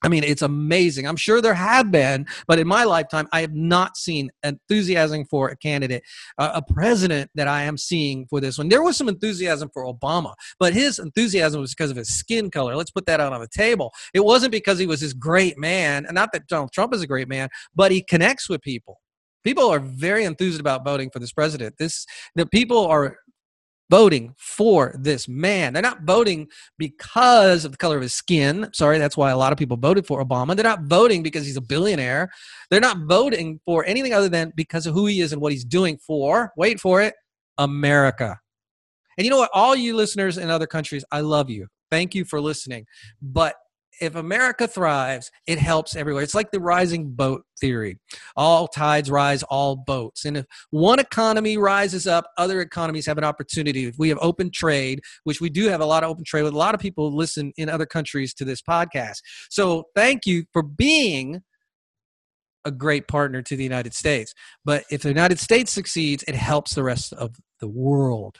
I 0.05 0.09
mean, 0.09 0.23
it's 0.23 0.43
amazing. 0.43 1.07
I'm 1.07 1.17
sure 1.17 1.41
there 1.41 1.55
have 1.55 1.91
been, 1.91 2.27
but 2.47 2.59
in 2.59 2.69
my 2.69 2.85
lifetime, 2.85 3.27
I 3.33 3.41
have 3.41 3.55
not 3.55 3.97
seen 3.97 4.31
enthusiasm 4.43 5.25
for 5.25 5.49
a 5.49 5.57
candidate, 5.57 6.03
uh, 6.37 6.53
a 6.55 6.75
president 6.75 7.31
that 7.37 7.49
I 7.49 7.63
am 7.63 7.79
seeing 7.79 8.27
for 8.27 8.39
this 8.39 8.59
one. 8.59 8.69
There 8.69 8.83
was 8.83 8.99
some 8.99 9.09
enthusiasm 9.09 9.71
for 9.73 9.87
Obama, 9.87 10.35
but 10.59 10.75
his 10.75 10.99
enthusiasm 10.99 11.63
was 11.63 11.75
because 11.75 11.91
of 11.91 11.97
his 11.97 12.11
skin 12.11 12.51
color. 12.51 12.77
Let's 12.77 12.91
put 12.91 13.07
that 13.07 13.19
out 13.19 13.33
on 13.33 13.41
the 13.41 13.49
table. 13.49 13.95
It 14.13 14.23
wasn't 14.23 14.53
because 14.53 14.79
he 14.79 14.87
was 14.87 15.01
this 15.01 15.15
great 15.15 15.57
man, 15.57 16.05
and 16.05 16.15
not 16.15 16.33
that 16.33 16.49
Donald 16.49 16.73
Trump 16.73 16.93
is 16.93 17.01
a 17.01 17.07
great 17.07 17.29
man, 17.29 17.49
but 17.75 17.91
he 17.91 18.03
connects 18.03 18.47
with 18.47 18.61
people. 18.61 19.01
People 19.43 19.71
are 19.71 19.81
very 19.81 20.25
enthused 20.25 20.61
about 20.61 20.85
voting 20.85 21.11
for 21.11 21.19
this 21.19 21.33
president. 21.33 21.77
This 21.79 22.05
the 22.35 22.45
people 22.45 22.87
are 22.87 23.19
voting 23.91 24.35
for 24.39 24.95
this 24.99 25.29
man. 25.29 25.73
They're 25.73 25.83
not 25.83 26.03
voting 26.03 26.49
because 26.79 27.65
of 27.65 27.73
the 27.73 27.79
color 27.79 27.97
of 27.97 28.03
his 28.03 28.15
skin. 28.15 28.69
Sorry, 28.73 28.99
that's 28.99 29.17
why 29.17 29.31
a 29.31 29.37
lot 29.37 29.53
of 29.53 29.59
people 29.59 29.77
voted 29.77 30.07
for 30.07 30.25
Obama. 30.25 30.57
They're 30.57 30.65
not 30.65 30.83
voting 30.85 31.23
because 31.23 31.45
he's 31.45 31.57
a 31.57 31.63
billionaire. 31.63 32.31
They're 32.71 32.81
not 32.81 32.99
voting 33.07 33.61
for 33.65 33.85
anything 33.85 34.13
other 34.13 34.29
than 34.29 34.53
because 34.57 34.87
of 34.87 34.95
who 34.95 35.07
he 35.07 35.21
is 35.21 35.33
and 35.33 35.41
what 35.41 35.53
he's 35.53 35.65
doing 35.65 35.99
for, 35.99 36.53
wait 36.57 36.81
for 36.81 37.03
it, 37.03 37.15
America. 37.59 38.39
And 39.17 39.25
you 39.25 39.31
know 39.31 39.39
what? 39.39 39.51
All 39.53 39.77
you 39.77 39.95
listeners 39.95 40.39
in 40.39 40.51
other 40.51 40.67
countries, 40.67 41.05
I 41.13 41.21
love 41.21 41.51
you. 41.51 41.69
Thank 41.91 42.15
you 42.15 42.25
for 42.25 42.41
listening. 42.41 42.87
But 43.23 43.55
if 44.01 44.15
America 44.15 44.67
thrives, 44.67 45.31
it 45.47 45.59
helps 45.59 45.97
everywhere. 45.97 46.23
It's 46.23 46.35
like 46.35 46.51
the 46.51 46.61
rising 46.61 47.11
boat 47.11 47.45
theory. 47.61 47.99
All 48.37 48.69
tides 48.69 49.11
rise, 49.11 49.43
all 49.45 49.77
boats. 49.77 50.25
And 50.25 50.37
if 50.39 50.47
one 50.71 50.99
economy 50.99 51.57
rises 51.57 52.07
up, 52.07 52.27
other 52.37 52.61
economies 52.61 53.07
have 53.07 53.19
an 53.19 53.25
opportunity. 53.25 53.87
If 53.87 53.97
we 53.99 54.09
have 54.09 54.19
open 54.21 54.51
trade, 54.51 55.01
which 55.25 55.41
we 55.41 55.51
do 55.51 55.69
have 55.69 55.81
a 55.81 55.87
lot 55.87 56.05
of 56.05 56.11
open 56.11 56.25
trade 56.25 56.43
with 56.43 56.55
a 56.55 56.59
lot 56.59 56.75
of 56.75 56.81
people 56.81 57.15
listen 57.15 57.53
in 57.57 57.69
other 57.69 57.87
countries 57.87 58.35
to 58.35 58.45
this 58.45 58.63
podcast. 58.63 59.19
So 59.51 59.85
thank 59.95 60.27
you 60.27 60.45
for 60.53 60.63
being 60.63 61.43
a 62.65 62.71
great 62.71 63.09
partner 63.09 63.43
to 63.43 63.57
the 63.57 63.63
United 63.63 63.95
States. 63.95 64.35
But 64.65 64.85
if 64.91 65.03
the 65.03 65.09
United 65.09 65.39
States 65.39 65.71
succeeds, 65.73 66.25
it 66.27 66.35
helps 66.35 66.75
the 66.75 66.83
rest 66.83 67.13
of 67.13 67.37
the 67.61 67.69
world. 67.69 68.39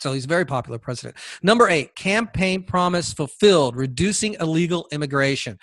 So 0.00 0.12
he's 0.12 0.24
a 0.24 0.28
very 0.28 0.44
popular 0.44 0.78
president. 0.78 1.16
Number 1.42 1.68
eight, 1.68 1.94
campaign 1.94 2.62
promise 2.62 3.12
fulfilled, 3.12 3.76
reducing 3.76 4.34
illegal 4.40 4.86
immigration. 4.92 5.58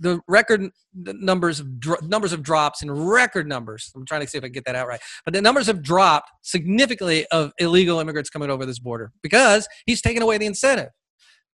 The 0.00 0.20
record 0.28 0.70
numbers 0.94 1.60
of 1.60 1.68
numbers 2.02 2.32
of 2.32 2.42
drops 2.42 2.82
in 2.82 2.90
record 2.90 3.48
numbers. 3.48 3.92
I'm 3.94 4.06
trying 4.06 4.22
to 4.22 4.26
see 4.26 4.38
if 4.38 4.44
I 4.44 4.48
can 4.48 4.52
get 4.52 4.64
that 4.66 4.74
out 4.74 4.88
right. 4.88 5.00
But 5.24 5.34
the 5.34 5.42
numbers 5.42 5.66
have 5.66 5.82
dropped 5.82 6.30
significantly 6.42 7.26
of 7.28 7.52
illegal 7.58 8.00
immigrants 8.00 8.30
coming 8.30 8.50
over 8.50 8.66
this 8.66 8.78
border 8.78 9.12
because 9.22 9.68
he's 9.84 10.00
taken 10.02 10.22
away 10.22 10.38
the 10.38 10.46
incentive. 10.46 10.90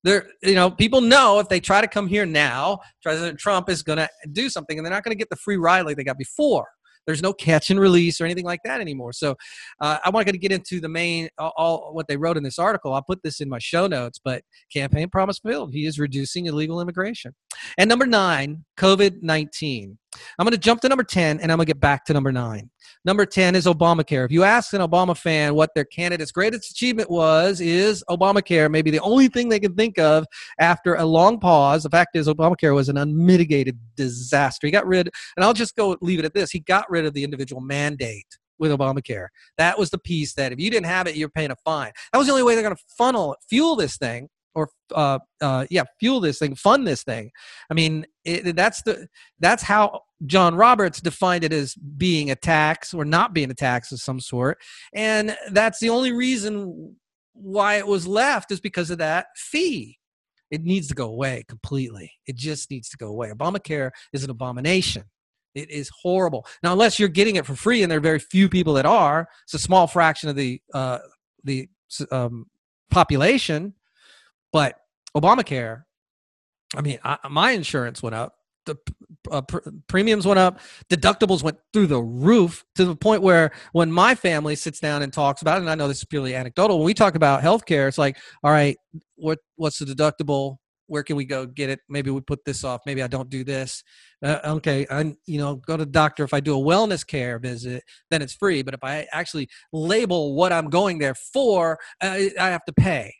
There, 0.04 0.26
you 0.42 0.54
know, 0.54 0.70
people 0.70 1.00
know 1.00 1.38
if 1.38 1.48
they 1.48 1.60
try 1.60 1.80
to 1.80 1.86
come 1.86 2.08
here 2.08 2.26
now, 2.26 2.80
President 3.02 3.38
Trump 3.38 3.68
is 3.68 3.82
going 3.82 3.98
to 3.98 4.08
do 4.32 4.48
something, 4.48 4.76
and 4.76 4.84
they're 4.84 4.92
not 4.92 5.04
going 5.04 5.16
to 5.16 5.18
get 5.18 5.30
the 5.30 5.36
free 5.36 5.56
ride 5.56 5.82
like 5.82 5.96
they 5.96 6.04
got 6.04 6.18
before. 6.18 6.66
There's 7.06 7.22
no 7.22 7.32
catch 7.32 7.70
and 7.70 7.80
release 7.80 8.20
or 8.20 8.24
anything 8.24 8.44
like 8.44 8.60
that 8.64 8.80
anymore. 8.80 9.12
So 9.12 9.36
uh, 9.80 9.98
I 10.04 10.10
want 10.10 10.26
to 10.26 10.32
gonna 10.32 10.38
get 10.38 10.52
into 10.52 10.80
the 10.80 10.88
main 10.88 11.28
all, 11.38 11.92
what 11.92 12.06
they 12.08 12.16
wrote 12.16 12.36
in 12.36 12.42
this 12.42 12.58
article. 12.58 12.94
I'll 12.94 13.02
put 13.02 13.22
this 13.22 13.40
in 13.40 13.48
my 13.48 13.58
show 13.58 13.86
notes. 13.86 14.20
But 14.22 14.42
campaign 14.72 15.08
promise 15.08 15.38
fulfilled. 15.38 15.72
He 15.72 15.86
is 15.86 15.98
reducing 15.98 16.46
illegal 16.46 16.80
immigration. 16.80 17.34
And 17.78 17.88
number 17.88 18.06
nine, 18.06 18.64
COVID 18.78 19.22
19. 19.22 19.98
I'm 20.38 20.44
going 20.44 20.52
to 20.52 20.58
jump 20.58 20.80
to 20.82 20.88
number 20.88 21.04
10 21.04 21.40
and 21.40 21.50
I'm 21.50 21.56
going 21.56 21.66
to 21.66 21.72
get 21.72 21.80
back 21.80 22.04
to 22.06 22.12
number 22.12 22.32
nine. 22.32 22.70
Number 23.04 23.26
10 23.26 23.56
is 23.56 23.66
Obamacare. 23.66 24.24
If 24.24 24.30
you 24.30 24.44
ask 24.44 24.72
an 24.74 24.80
Obama 24.80 25.16
fan 25.16 25.54
what 25.54 25.70
their 25.74 25.84
candidate's 25.84 26.30
greatest 26.30 26.70
achievement 26.70 27.10
was, 27.10 27.60
is 27.60 28.04
Obamacare 28.08 28.70
maybe 28.70 28.90
the 28.90 29.00
only 29.00 29.28
thing 29.28 29.48
they 29.48 29.58
can 29.58 29.74
think 29.74 29.98
of 29.98 30.24
after 30.60 30.94
a 30.94 31.04
long 31.04 31.40
pause. 31.40 31.82
The 31.82 31.90
fact 31.90 32.14
is, 32.14 32.28
Obamacare 32.28 32.74
was 32.74 32.88
an 32.88 32.98
unmitigated 32.98 33.78
disaster. 33.96 34.66
He 34.66 34.70
got 34.70 34.86
rid, 34.86 35.08
and 35.36 35.44
I'll 35.44 35.54
just 35.54 35.74
go 35.74 35.96
leave 36.00 36.18
it 36.18 36.24
at 36.24 36.34
this 36.34 36.50
he 36.50 36.60
got 36.60 36.88
rid 36.90 37.06
of 37.06 37.14
the 37.14 37.24
individual 37.24 37.60
mandate 37.60 38.26
with 38.58 38.70
Obamacare. 38.70 39.28
That 39.58 39.78
was 39.78 39.90
the 39.90 39.98
piece 39.98 40.34
that 40.34 40.52
if 40.52 40.60
you 40.60 40.70
didn't 40.70 40.86
have 40.86 41.06
it, 41.06 41.16
you're 41.16 41.28
paying 41.28 41.50
a 41.50 41.56
fine. 41.64 41.92
That 42.12 42.18
was 42.18 42.26
the 42.26 42.32
only 42.32 42.44
way 42.44 42.54
they're 42.54 42.62
going 42.62 42.76
to 42.76 42.82
funnel, 42.96 43.36
fuel 43.48 43.74
this 43.74 43.96
thing 43.96 44.28
or 44.54 44.68
uh, 44.94 45.18
uh, 45.40 45.66
yeah, 45.70 45.84
fuel 45.98 46.20
this 46.20 46.38
thing, 46.38 46.54
fund 46.54 46.86
this 46.86 47.02
thing. 47.02 47.30
I 47.70 47.74
mean, 47.74 48.06
it, 48.24 48.56
that's 48.56 48.82
the 48.82 49.08
that's 49.40 49.62
how 49.62 50.00
John 50.26 50.54
Roberts 50.54 51.00
defined 51.00 51.44
it 51.44 51.52
as 51.52 51.74
being 51.74 52.30
a 52.30 52.36
tax 52.36 52.92
or 52.94 53.04
not 53.04 53.34
being 53.34 53.50
a 53.50 53.54
tax 53.54 53.92
of 53.92 54.00
some 54.00 54.20
sort, 54.20 54.58
and 54.94 55.36
that's 55.50 55.80
the 55.80 55.88
only 55.88 56.12
reason 56.12 56.96
why 57.34 57.76
it 57.76 57.86
was 57.86 58.06
left 58.06 58.50
is 58.50 58.60
because 58.60 58.90
of 58.90 58.98
that 58.98 59.26
fee. 59.36 59.98
It 60.50 60.64
needs 60.64 60.86
to 60.88 60.94
go 60.94 61.06
away 61.06 61.44
completely. 61.48 62.12
It 62.26 62.36
just 62.36 62.70
needs 62.70 62.90
to 62.90 62.98
go 62.98 63.08
away. 63.08 63.30
Obamacare 63.30 63.90
is 64.12 64.22
an 64.22 64.28
abomination. 64.28 65.04
It 65.54 65.70
is 65.70 65.90
horrible. 66.02 66.46
Now, 66.62 66.72
unless 66.72 66.98
you're 66.98 67.08
getting 67.08 67.36
it 67.36 67.46
for 67.46 67.54
free, 67.54 67.82
and 67.82 67.90
there 67.90 67.98
are 67.98 68.02
very 68.02 68.18
few 68.18 68.48
people 68.48 68.74
that 68.74 68.86
are, 68.86 69.28
it's 69.44 69.54
a 69.54 69.58
small 69.58 69.86
fraction 69.86 70.28
of 70.28 70.36
the 70.36 70.60
uh, 70.74 70.98
the 71.44 71.68
um, 72.10 72.46
population 72.90 73.74
but 74.52 74.78
Obamacare 75.16 75.84
I 76.76 76.80
mean, 76.80 76.98
I, 77.04 77.18
my 77.30 77.52
insurance 77.52 78.02
went 78.02 78.14
up. 78.14 78.34
The 78.64 78.76
uh, 79.30 79.42
pr- 79.42 79.58
premiums 79.88 80.26
went 80.26 80.38
up. 80.38 80.60
Deductibles 80.88 81.42
went 81.42 81.58
through 81.72 81.88
the 81.88 82.00
roof 82.00 82.64
to 82.76 82.84
the 82.84 82.96
point 82.96 83.22
where 83.22 83.50
when 83.72 83.90
my 83.90 84.14
family 84.14 84.54
sits 84.54 84.78
down 84.78 85.02
and 85.02 85.12
talks 85.12 85.42
about 85.42 85.58
it, 85.58 85.62
and 85.62 85.70
I 85.70 85.74
know 85.74 85.88
this 85.88 85.98
is 85.98 86.04
purely 86.04 86.34
anecdotal, 86.34 86.78
when 86.78 86.86
we 86.86 86.94
talk 86.94 87.14
about 87.14 87.42
healthcare, 87.42 87.88
it's 87.88 87.98
like, 87.98 88.16
all 88.42 88.52
right, 88.52 88.76
what 89.16 89.40
what's 89.56 89.78
the 89.78 89.84
deductible? 89.84 90.58
Where 90.86 91.02
can 91.02 91.16
we 91.16 91.24
go 91.24 91.46
get 91.46 91.70
it? 91.70 91.80
Maybe 91.88 92.10
we 92.10 92.20
put 92.20 92.44
this 92.44 92.64
off. 92.64 92.82
Maybe 92.86 93.02
I 93.02 93.06
don't 93.06 93.30
do 93.30 93.44
this. 93.44 93.82
Uh, 94.22 94.38
okay, 94.44 94.86
I 94.90 95.14
you 95.26 95.38
know 95.38 95.56
go 95.56 95.76
to 95.76 95.84
the 95.84 95.90
doctor. 95.90 96.22
If 96.22 96.34
I 96.34 96.40
do 96.40 96.56
a 96.56 96.62
wellness 96.62 97.04
care 97.06 97.38
visit, 97.38 97.82
then 98.10 98.22
it's 98.22 98.34
free. 98.34 98.62
But 98.62 98.74
if 98.74 98.84
I 98.84 99.08
actually 99.10 99.48
label 99.72 100.36
what 100.36 100.52
I'm 100.52 100.70
going 100.70 100.98
there 100.98 101.14
for, 101.14 101.78
I, 102.00 102.30
I 102.38 102.50
have 102.50 102.64
to 102.66 102.72
pay. 102.72 103.12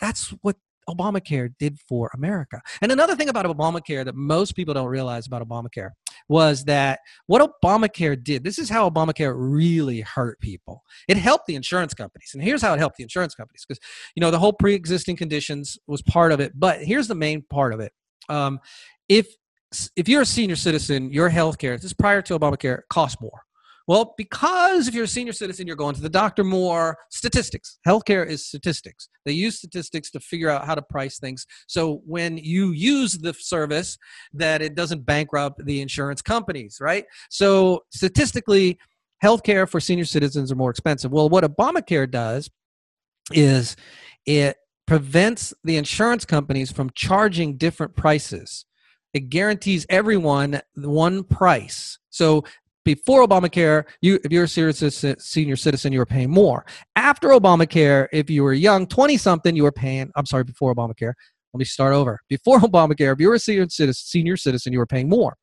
That's 0.00 0.34
what 0.42 0.56
Obamacare 0.88 1.52
did 1.58 1.78
for 1.88 2.10
America. 2.14 2.60
And 2.80 2.90
another 2.90 3.14
thing 3.14 3.28
about 3.28 3.44
Obamacare 3.44 4.04
that 4.04 4.14
most 4.14 4.56
people 4.56 4.74
don't 4.74 4.86
realize 4.86 5.26
about 5.26 5.46
Obamacare 5.46 5.90
was 6.28 6.64
that 6.64 7.00
what 7.26 7.52
Obamacare 7.62 8.22
did, 8.22 8.42
this 8.42 8.58
is 8.58 8.68
how 8.70 8.88
Obamacare 8.88 9.34
really 9.36 10.00
hurt 10.00 10.40
people. 10.40 10.82
It 11.06 11.16
helped 11.16 11.46
the 11.46 11.54
insurance 11.54 11.94
companies. 11.94 12.30
And 12.34 12.42
here's 12.42 12.62
how 12.62 12.74
it 12.74 12.78
helped 12.78 12.96
the 12.96 13.02
insurance 13.02 13.34
companies 13.34 13.64
because, 13.66 13.80
you 14.14 14.20
know, 14.20 14.30
the 14.30 14.38
whole 14.38 14.52
pre 14.52 14.74
existing 14.74 15.16
conditions 15.16 15.78
was 15.86 16.02
part 16.02 16.32
of 16.32 16.40
it. 16.40 16.52
But 16.54 16.82
here's 16.82 17.08
the 17.08 17.14
main 17.14 17.42
part 17.42 17.72
of 17.72 17.80
it. 17.80 17.92
Um, 18.28 18.60
if 19.08 19.26
if 19.96 20.08
you're 20.08 20.22
a 20.22 20.26
senior 20.26 20.56
citizen, 20.56 21.12
your 21.12 21.28
health 21.28 21.58
care, 21.58 21.76
this 21.76 21.84
is 21.84 21.92
prior 21.92 22.22
to 22.22 22.38
Obamacare, 22.38 22.80
costs 22.88 23.20
more. 23.20 23.42
Well, 23.88 24.14
because 24.18 24.86
if 24.86 24.94
you're 24.94 25.04
a 25.04 25.08
senior 25.08 25.32
citizen, 25.32 25.66
you're 25.66 25.74
going 25.74 25.94
to 25.94 26.02
the 26.02 26.10
doctor 26.10 26.44
more. 26.44 26.98
Statistics. 27.10 27.78
Healthcare 27.88 28.24
is 28.24 28.46
statistics. 28.46 29.08
They 29.24 29.32
use 29.32 29.56
statistics 29.56 30.10
to 30.10 30.20
figure 30.20 30.50
out 30.50 30.66
how 30.66 30.74
to 30.74 30.82
price 30.82 31.18
things. 31.18 31.46
So 31.66 32.02
when 32.04 32.36
you 32.36 32.72
use 32.72 33.16
the 33.16 33.32
service, 33.32 33.96
that 34.34 34.60
it 34.60 34.74
doesn't 34.74 35.06
bankrupt 35.06 35.64
the 35.64 35.80
insurance 35.80 36.20
companies, 36.20 36.76
right? 36.82 37.06
So 37.30 37.84
statistically, 37.90 38.78
healthcare 39.24 39.66
for 39.66 39.80
senior 39.80 40.04
citizens 40.04 40.52
are 40.52 40.56
more 40.56 40.70
expensive. 40.70 41.10
Well, 41.10 41.30
what 41.30 41.44
Obamacare 41.44 42.10
does 42.10 42.50
is 43.32 43.74
it 44.26 44.58
prevents 44.86 45.54
the 45.64 45.78
insurance 45.78 46.26
companies 46.26 46.70
from 46.70 46.90
charging 46.94 47.56
different 47.56 47.96
prices. 47.96 48.66
It 49.14 49.30
guarantees 49.30 49.86
everyone 49.88 50.60
one 50.74 51.24
price. 51.24 51.98
So 52.10 52.44
before 52.88 53.26
Obamacare, 53.26 53.84
you 54.00 54.18
if 54.24 54.32
you're 54.32 54.44
a 54.44 54.48
serious 54.48 55.04
senior 55.18 55.56
citizen, 55.56 55.92
you 55.92 55.98
were 55.98 56.06
paying 56.06 56.30
more. 56.30 56.64
After 56.96 57.28
Obamacare, 57.28 58.08
if 58.14 58.30
you 58.30 58.42
were 58.42 58.54
young, 58.54 58.86
20 58.86 59.18
something, 59.18 59.54
you 59.54 59.64
were 59.64 59.72
paying. 59.72 60.10
I'm 60.16 60.24
sorry, 60.24 60.44
before 60.44 60.74
Obamacare. 60.74 61.12
Let 61.52 61.58
me 61.58 61.66
start 61.66 61.92
over. 61.92 62.18
Before 62.30 62.58
Obamacare, 62.68 63.12
if 63.12 63.20
you 63.20 63.28
were 63.28 63.34
a 63.34 63.38
senior 63.38 63.68
citizen, 63.68 64.06
senior 64.06 64.38
citizen, 64.38 64.72
you 64.72 64.78
were 64.78 64.86
paying 64.86 65.10
more. 65.10 65.36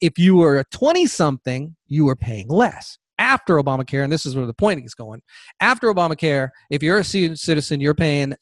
If 0.00 0.18
you 0.18 0.34
were 0.34 0.58
a 0.58 0.64
20 0.72 1.06
something, 1.06 1.76
you 1.86 2.06
were 2.06 2.16
paying 2.16 2.48
less. 2.48 2.98
After 3.18 3.54
Obamacare, 3.62 4.02
and 4.02 4.12
this 4.12 4.26
is 4.26 4.34
where 4.34 4.46
the 4.46 4.54
point 4.54 4.84
is 4.84 4.94
going. 4.94 5.22
After 5.60 5.94
Obamacare, 5.94 6.48
if 6.70 6.82
you're 6.82 6.98
a 6.98 7.04
senior 7.04 7.36
citizen, 7.36 7.80
you're 7.80 7.94
paying 7.94 8.34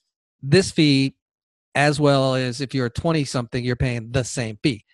this 0.43 0.71
fee 0.71 1.17
as 1.75 2.01
well 2.01 2.35
as 2.35 2.63
if 2.63 2.75
you're 2.75 2.87
a 2.87 2.91
20 2.91 3.25
something, 3.25 3.63
you're 3.63 3.77
paying 3.77 4.11
the 4.11 4.25
same 4.25 4.59
fee. 4.63 4.85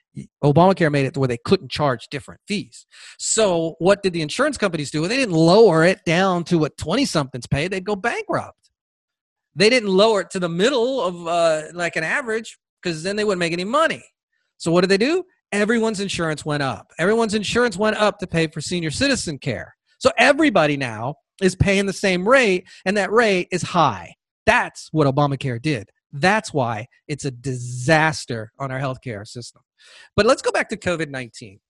Obamacare 0.42 0.92
made 0.92 1.07
it 1.07 1.16
where 1.16 1.29
they 1.29 1.38
couldn't 1.44 1.70
charge 1.70 2.09
different 2.11 2.40
fees. 2.46 2.87
So 3.18 3.74
what 3.79 4.03
did 4.03 4.12
the 4.12 4.22
insurance 4.22 4.57
companies 4.57 4.90
do? 4.90 5.07
They 5.07 5.16
didn't 5.16 5.35
lower 5.35 5.85
it 5.85 6.05
down 6.05 6.44
to 6.44 6.59
what 6.59 6.77
20 6.77 7.05
somethings 7.05 7.46
pay. 7.46 7.68
They'd 7.68 7.85
go 7.85 7.96
bankrupt. 7.96 8.70
They 9.57 9.70
didn't 9.70 9.88
lower 9.88 10.22
it 10.22 10.31
to 10.31 10.40
the 10.40 10.48
middle 10.48 11.00
of 11.00 11.27
uh, 11.27 11.62
like 11.72 11.96
an 11.96 12.05
average 12.05 12.59
because 12.83 13.03
then 13.03 13.16
they 13.16 13.24
wouldn't 13.24 13.40
make 13.40 13.53
any 13.53 13.64
money. 13.64 14.05
So 14.59 14.70
what 14.70 14.83
did 14.83 14.90
they 14.90 14.98
do? 14.98 15.24
Everyone's 15.53 16.00
insurance 16.00 16.44
went 16.44 16.62
up. 16.62 16.90
Everyone's 16.98 17.35
insurance 17.35 17.77
went 17.77 17.96
up 17.96 18.18
to 18.18 18.27
pay 18.27 18.48
for 18.48 18.61
senior 18.61 18.90
citizen 18.90 19.38
care. 19.38 19.74
So 19.98 20.11
everybody 20.18 20.77
now 20.77 21.14
is 21.40 21.55
paying 21.55 21.87
the 21.87 21.92
same 21.92 22.29
rate, 22.29 22.66
and 22.85 22.96
that 22.96 23.12
rate 23.12 23.48
is 23.50 23.62
high. 23.62 24.14
That's 24.46 24.88
what 24.92 25.07
Obamacare 25.07 25.61
did. 25.61 25.90
That's 26.12 26.53
why 26.53 26.87
it's 27.09 27.24
a 27.24 27.31
disaster 27.31 28.53
on 28.59 28.70
our 28.70 28.79
healthcare 28.79 29.27
system. 29.27 29.62
But 30.16 30.26
let's 30.26 30.42
go 30.42 30.52
back 30.52 30.68
to 30.70 30.76
COVID 30.76 31.10
19. 31.10 31.60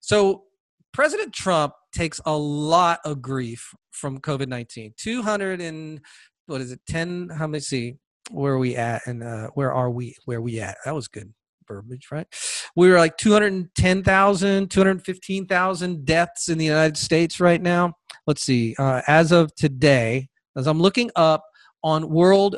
So, 0.00 0.44
President 0.92 1.32
Trump 1.32 1.74
takes 1.94 2.20
a 2.26 2.36
lot 2.36 2.98
of 3.04 3.22
grief 3.22 3.72
from 3.92 4.18
COVID 4.18 4.48
19. 4.48 4.94
200 4.96 5.60
and 5.60 6.00
what 6.46 6.60
is 6.60 6.72
it, 6.72 6.80
10? 6.88 7.28
How 7.28 7.46
many 7.46 7.60
see? 7.60 7.94
Where 8.30 8.54
are 8.54 8.58
we 8.58 8.76
at? 8.76 9.06
And 9.06 9.22
uh, 9.22 9.50
where 9.54 9.72
are 9.72 9.90
we? 9.90 10.16
Where 10.24 10.38
are 10.38 10.42
we 10.42 10.60
at? 10.60 10.76
That 10.84 10.94
was 10.94 11.08
good 11.08 11.32
verbiage, 11.68 12.08
right? 12.10 12.26
We 12.74 12.90
were 12.90 12.98
like 12.98 13.16
210,000, 13.16 14.70
215,000 14.70 16.04
deaths 16.04 16.48
in 16.48 16.58
the 16.58 16.64
United 16.64 16.96
States 16.96 17.38
right 17.40 17.62
now. 17.62 17.94
Let's 18.26 18.42
see. 18.42 18.74
Uh, 18.78 19.02
as 19.06 19.32
of 19.32 19.54
today, 19.54 20.28
as 20.56 20.66
I'm 20.66 20.80
looking 20.80 21.10
up 21.16 21.44
on 21.82 22.10
world 22.10 22.56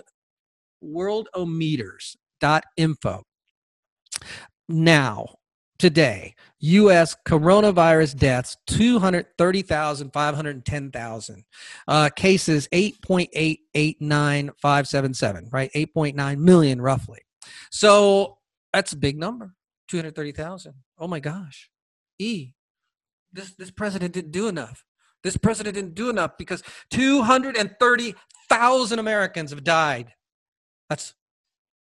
worldometers.info. 0.83 3.23
Now, 4.73 5.37
today, 5.79 6.35
U.S. 6.61 7.15
coronavirus 7.27 8.17
deaths 8.17 8.57
230,510,000. 8.71 11.45
Uh, 11.87 12.09
cases 12.11 12.69
8.889577, 12.73 15.53
right? 15.53 15.71
8.9 15.75 16.39
million 16.39 16.81
roughly. 16.81 17.21
So 17.71 18.39
that's 18.73 18.93
a 18.93 18.97
big 18.97 19.19
number 19.19 19.55
230,000. 19.89 20.73
Oh 20.99 21.09
my 21.09 21.21
gosh. 21.21 21.69
E, 22.19 22.55
this, 23.33 23.55
this 23.57 23.71
president 23.71 24.15
didn't 24.15 24.33
do 24.33 24.49
enough. 24.49 24.85
This 25.23 25.37
president 25.37 25.75
didn't 25.75 25.95
do 25.95 26.09
enough 26.11 26.33
because 26.39 26.63
230,000 26.91 28.99
Americans 28.99 29.51
have 29.51 29.63
died 29.63 30.15
that's 30.93 31.15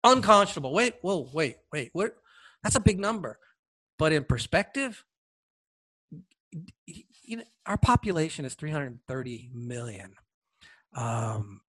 unconscionable. 0.04 0.74
Wait, 0.74 0.96
whoa, 1.02 1.30
wait, 1.32 1.58
wait. 1.72 1.92
What? 1.94 2.16
That's 2.64 2.76
a 2.76 2.82
big 2.82 3.00
number. 3.00 3.40
But 3.98 4.14
in 4.14 4.24
perspective, 4.24 5.04
you 6.52 7.38
know, 7.38 7.44
our 7.66 7.78
population 7.78 8.44
is 8.46 8.54
330 8.56 9.50
million. 9.54 10.14
Um, 10.96 11.62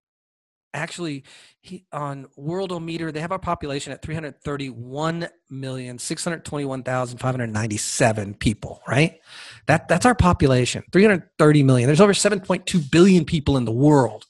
actually, 0.73 1.25
he, 1.61 1.85
on 1.93 2.29
Worldometer, 2.39 3.13
they 3.13 3.21
have 3.21 3.33
our 3.33 3.39
population 3.39 3.93
at 3.93 4.01
331 4.03 5.29
million 5.51 5.99
621,597 5.99 8.35
people. 8.35 8.81
Right? 8.87 9.21
That 9.67 9.89
that's 9.89 10.07
our 10.07 10.15
population. 10.15 10.85
330 10.93 11.63
million. 11.63 11.89
There's 11.89 12.01
over 12.01 12.13
7.2 12.13 12.91
billion 12.91 13.25
people 13.25 13.57
in 13.57 13.65
the 13.65 13.73
world. 13.73 14.27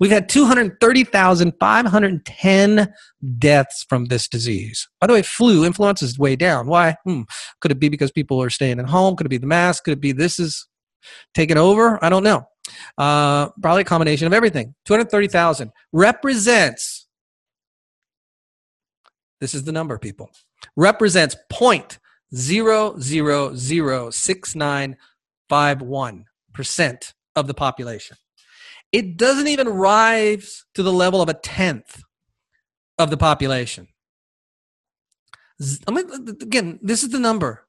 We've 0.00 0.10
had 0.10 0.28
230,510 0.28 2.92
deaths 3.38 3.86
from 3.88 4.06
this 4.06 4.26
disease. 4.28 4.88
By 5.00 5.06
the 5.06 5.12
way, 5.14 5.22
flu, 5.22 5.64
influenza 5.64 6.04
is 6.04 6.18
way 6.18 6.36
down. 6.36 6.66
Why? 6.66 6.96
Hmm. 7.04 7.22
Could 7.60 7.72
it 7.72 7.80
be 7.80 7.88
because 7.88 8.12
people 8.12 8.42
are 8.42 8.50
staying 8.50 8.80
at 8.80 8.88
home? 8.88 9.16
Could 9.16 9.26
it 9.26 9.30
be 9.30 9.38
the 9.38 9.46
mask? 9.46 9.84
Could 9.84 9.94
it 9.94 10.00
be 10.00 10.12
this 10.12 10.38
is 10.38 10.66
taking 11.34 11.58
over? 11.58 12.02
I 12.04 12.08
don't 12.08 12.24
know. 12.24 12.44
Uh, 12.96 13.48
probably 13.62 13.82
a 13.82 13.84
combination 13.84 14.26
of 14.26 14.32
everything. 14.32 14.74
230,000 14.84 15.70
represents, 15.92 17.06
this 19.40 19.54
is 19.54 19.64
the 19.64 19.72
number, 19.72 19.98
people, 19.98 20.30
represents 20.76 21.36
point 21.50 21.98
zero 22.34 22.98
zero 23.00 23.54
zero 23.54 24.10
six 24.10 24.54
nine 24.54 24.94
five 25.48 25.80
one 25.80 26.26
percent 26.52 27.14
of 27.34 27.46
the 27.46 27.54
population. 27.54 28.18
It 28.92 29.16
doesn't 29.16 29.48
even 29.48 29.68
rise 29.68 30.64
to 30.74 30.82
the 30.82 30.92
level 30.92 31.20
of 31.20 31.28
a 31.28 31.34
tenth 31.34 32.02
of 32.98 33.10
the 33.10 33.16
population. 33.16 33.88
Again, 35.86 36.78
this 36.82 37.02
is 37.02 37.10
the 37.10 37.18
number 37.18 37.66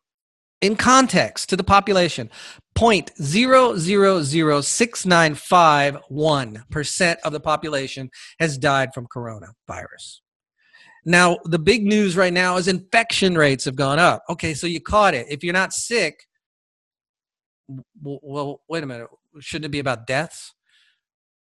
in 0.62 0.76
context 0.76 1.50
to 1.50 1.56
the 1.56 1.64
population. 1.64 2.30
Point 2.76 3.12
zero 3.22 3.76
zero 3.78 4.22
zero 4.22 4.62
six 4.62 5.06
nine 5.06 5.36
five 5.36 5.98
one 6.08 6.64
percent 6.70 7.20
of 7.24 7.34
the 7.34 7.40
population 7.40 8.10
has 8.40 8.58
died 8.58 8.94
from 8.94 9.08
coronavirus. 9.08 10.20
Now, 11.06 11.38
the 11.46 11.60
big 11.60 11.86
news 11.86 12.16
right 12.16 12.34
now 12.34 12.58
is 12.58 12.68
infection 12.68 13.36
rates 13.36 13.66
have 13.66 13.76
gone 13.76 14.00
up. 14.00 14.24
Okay, 14.30 14.54
so 14.54 14.68
you 14.68 14.80
caught 14.80 15.14
it. 15.14 15.28
If 15.30 15.44
you're 15.44 15.54
not 15.54 15.74
sick, 15.74 16.28
well, 18.02 18.62
wait 18.70 18.84
a 18.84 18.86
minute. 18.86 19.08
Shouldn't 19.40 19.66
it 19.66 19.72
be 19.72 19.80
about 19.80 20.08
deaths? 20.08 20.54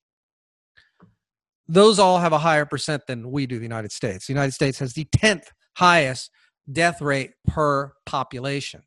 Those 1.68 2.00
all 2.00 2.20
have 2.20 2.34
a 2.34 2.40
higher 2.40 2.66
percent 2.66 3.04
than 3.08 3.32
we 3.32 3.46
do, 3.46 3.58
the 3.58 3.64
United 3.64 3.92
States. 3.92 4.28
The 4.28 4.34
United 4.34 4.54
States 4.54 4.80
has 4.80 4.94
the 4.94 5.06
10th 5.06 5.46
highest 5.78 6.32
death 6.72 7.02
rate 7.02 7.32
per 7.48 7.94
population. 8.06 8.82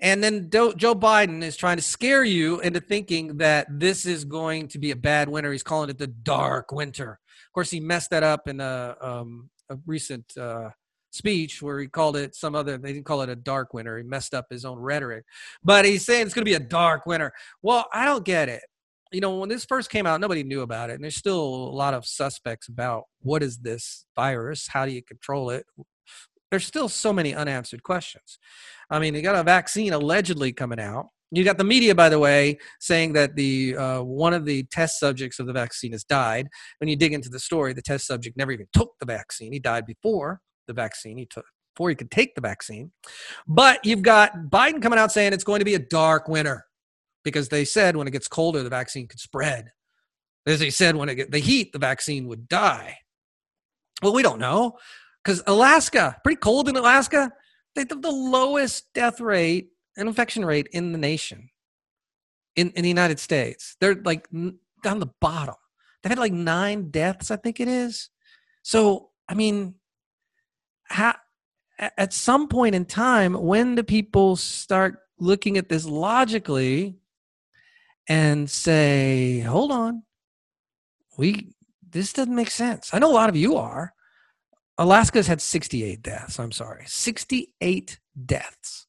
And 0.00 0.22
then 0.22 0.50
Joe 0.50 0.94
Biden 0.94 1.42
is 1.42 1.56
trying 1.56 1.76
to 1.76 1.82
scare 1.82 2.24
you 2.24 2.60
into 2.60 2.80
thinking 2.80 3.38
that 3.38 3.66
this 3.70 4.06
is 4.06 4.24
going 4.24 4.68
to 4.68 4.78
be 4.78 4.90
a 4.90 4.96
bad 4.96 5.28
winter. 5.28 5.52
He's 5.52 5.62
calling 5.62 5.88
it 5.88 5.98
the 5.98 6.08
dark 6.08 6.72
winter. 6.72 7.12
Of 7.12 7.52
course, 7.54 7.70
he 7.70 7.80
messed 7.80 8.10
that 8.10 8.22
up 8.22 8.48
in 8.48 8.60
a, 8.60 8.96
um, 9.00 9.50
a 9.70 9.78
recent 9.86 10.36
uh, 10.36 10.70
speech 11.14 11.62
where 11.62 11.78
he 11.78 11.86
called 11.86 12.16
it 12.16 12.34
some 12.34 12.54
other 12.54 12.76
they 12.76 12.92
didn't 12.92 13.06
call 13.06 13.22
it 13.22 13.28
a 13.28 13.36
dark 13.36 13.72
winter 13.72 13.96
he 13.96 14.02
messed 14.02 14.34
up 14.34 14.46
his 14.50 14.64
own 14.64 14.78
rhetoric. 14.78 15.24
But 15.62 15.84
he's 15.84 16.04
saying 16.04 16.26
it's 16.26 16.34
going 16.34 16.44
to 16.44 16.50
be 16.50 16.54
a 16.54 16.60
dark 16.60 17.06
winter. 17.06 17.32
Well 17.62 17.86
i 17.92 18.04
don't 18.04 18.24
get 18.24 18.48
it. 18.48 18.62
You 19.12 19.20
know 19.20 19.38
when 19.38 19.48
this 19.48 19.64
first 19.64 19.90
came 19.90 20.06
out 20.06 20.20
nobody 20.20 20.42
knew 20.42 20.62
about 20.62 20.90
it 20.90 20.94
and 20.94 21.04
there's 21.04 21.16
still 21.16 21.38
a 21.38 21.76
lot 21.76 21.94
of 21.94 22.04
suspects 22.04 22.68
about 22.68 23.04
what 23.20 23.42
is 23.42 23.58
this 23.58 24.06
virus? 24.16 24.68
How 24.68 24.86
do 24.86 24.92
you 24.92 25.02
control 25.02 25.50
it? 25.50 25.66
There's 26.50 26.66
still 26.66 26.88
so 26.88 27.12
many 27.12 27.34
unanswered 27.34 27.82
questions. 27.82 28.38
I 28.90 28.98
mean 28.98 29.14
you 29.14 29.22
got 29.22 29.36
a 29.36 29.44
vaccine 29.44 29.92
allegedly 29.92 30.52
coming 30.52 30.80
out. 30.80 31.06
You 31.30 31.44
got 31.44 31.58
the 31.58 31.64
media 31.64 31.94
by 31.94 32.08
the 32.08 32.18
way 32.18 32.58
saying 32.80 33.12
that 33.12 33.36
the 33.36 33.76
uh, 33.76 34.02
one 34.02 34.34
of 34.34 34.44
the 34.44 34.64
test 34.64 34.98
subjects 34.98 35.38
of 35.38 35.46
the 35.46 35.52
vaccine 35.52 35.92
has 35.92 36.02
died. 36.02 36.48
When 36.78 36.88
you 36.88 36.96
dig 36.96 37.12
into 37.12 37.28
the 37.28 37.40
story 37.40 37.72
the 37.72 37.82
test 37.82 38.04
subject 38.08 38.36
never 38.36 38.50
even 38.50 38.66
took 38.72 38.94
the 38.98 39.06
vaccine. 39.06 39.52
He 39.52 39.60
died 39.60 39.86
before 39.86 40.40
the 40.66 40.72
vaccine. 40.72 41.16
He 41.16 41.26
took 41.26 41.44
before 41.74 41.88
he 41.88 41.94
could 41.94 42.10
take 42.10 42.34
the 42.34 42.40
vaccine. 42.40 42.92
But 43.46 43.84
you've 43.84 44.02
got 44.02 44.32
Biden 44.48 44.80
coming 44.80 44.98
out 44.98 45.12
saying 45.12 45.32
it's 45.32 45.44
going 45.44 45.58
to 45.58 45.64
be 45.64 45.74
a 45.74 45.80
dark 45.80 46.28
winter 46.28 46.64
because 47.24 47.48
they 47.48 47.64
said 47.64 47.96
when 47.96 48.06
it 48.06 48.12
gets 48.12 48.28
colder, 48.28 48.62
the 48.62 48.70
vaccine 48.70 49.08
could 49.08 49.20
spread. 49.20 49.72
As 50.46 50.60
they 50.60 50.70
said, 50.70 50.94
when 50.94 51.08
it 51.08 51.14
get 51.14 51.30
the 51.30 51.38
heat, 51.38 51.72
the 51.72 51.78
vaccine 51.78 52.28
would 52.28 52.48
die. 52.48 52.98
Well, 54.02 54.12
we 54.12 54.22
don't 54.22 54.38
know 54.38 54.76
because 55.24 55.42
Alaska, 55.46 56.16
pretty 56.22 56.38
cold 56.38 56.68
in 56.68 56.76
Alaska. 56.76 57.32
They 57.74 57.86
have 57.88 58.02
the 58.02 58.10
lowest 58.10 58.92
death 58.92 59.20
rate 59.20 59.70
and 59.96 60.08
infection 60.08 60.44
rate 60.44 60.68
in 60.72 60.92
the 60.92 60.98
nation, 60.98 61.48
in, 62.56 62.70
in 62.70 62.82
the 62.82 62.88
United 62.88 63.18
States. 63.18 63.76
They're 63.80 63.96
like 64.04 64.28
down 64.30 65.00
the 65.00 65.10
bottom. 65.20 65.54
They've 66.02 66.10
had 66.10 66.18
like 66.18 66.32
nine 66.32 66.90
deaths, 66.90 67.30
I 67.30 67.36
think 67.36 67.58
it 67.58 67.68
is. 67.68 68.10
So, 68.62 69.10
I 69.28 69.34
mean, 69.34 69.76
how, 70.84 71.16
at 71.78 72.12
some 72.12 72.48
point 72.48 72.74
in 72.74 72.84
time, 72.84 73.34
when 73.34 73.74
do 73.74 73.82
people 73.82 74.36
start 74.36 74.98
looking 75.18 75.58
at 75.58 75.68
this 75.68 75.86
logically 75.86 76.96
and 78.08 78.48
say, 78.50 79.40
hold 79.40 79.72
on, 79.72 80.02
we 81.16 81.54
this 81.88 82.12
doesn't 82.12 82.34
make 82.34 82.50
sense. 82.50 82.90
I 82.92 82.98
know 82.98 83.10
a 83.10 83.14
lot 83.14 83.28
of 83.28 83.36
you 83.36 83.56
are. 83.56 83.92
Alaska's 84.78 85.28
had 85.28 85.40
68 85.40 86.02
deaths. 86.02 86.40
I'm 86.40 86.50
sorry, 86.50 86.84
68 86.86 88.00
deaths 88.26 88.86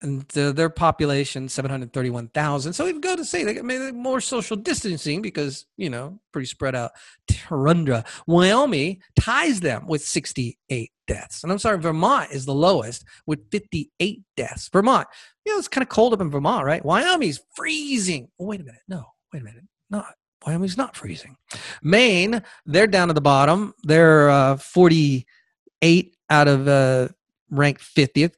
and 0.00 0.24
uh, 0.36 0.52
their 0.52 0.70
population 0.70 1.48
731,000. 1.48 2.72
So 2.72 2.84
we'd 2.84 3.02
go 3.02 3.16
to 3.16 3.24
say 3.24 3.44
they 3.44 3.60
made 3.62 3.94
more 3.94 4.20
social 4.20 4.56
distancing 4.56 5.22
because, 5.22 5.66
you 5.76 5.90
know, 5.90 6.20
pretty 6.32 6.46
spread 6.46 6.74
out 6.74 6.92
Tarundra. 7.30 8.06
Wyoming 8.26 9.02
ties 9.18 9.60
them 9.60 9.86
with 9.86 10.02
68 10.02 10.92
deaths. 11.06 11.42
And 11.42 11.50
I'm 11.50 11.58
sorry, 11.58 11.78
Vermont 11.78 12.30
is 12.30 12.44
the 12.44 12.54
lowest 12.54 13.04
with 13.26 13.50
58 13.50 14.22
deaths. 14.36 14.68
Vermont, 14.68 15.08
you 15.44 15.52
know, 15.52 15.58
it's 15.58 15.68
kind 15.68 15.82
of 15.82 15.88
cold 15.88 16.12
up 16.12 16.20
in 16.20 16.30
Vermont, 16.30 16.64
right? 16.64 16.84
Wyoming's 16.84 17.40
freezing. 17.54 18.28
Oh, 18.38 18.46
wait 18.46 18.60
a 18.60 18.64
minute. 18.64 18.82
No, 18.88 19.04
wait 19.32 19.42
a 19.42 19.44
minute. 19.44 19.64
Not. 19.90 20.14
Wyoming's 20.46 20.76
not 20.76 20.94
freezing. 20.94 21.36
Maine, 21.82 22.42
they're 22.64 22.86
down 22.86 23.08
at 23.08 23.16
the 23.16 23.20
bottom. 23.20 23.74
They're 23.82 24.30
uh, 24.30 24.56
48 24.56 26.16
out 26.30 26.46
of 26.46 26.68
uh, 26.68 27.08
ranked 27.50 27.82
50th 27.82 28.34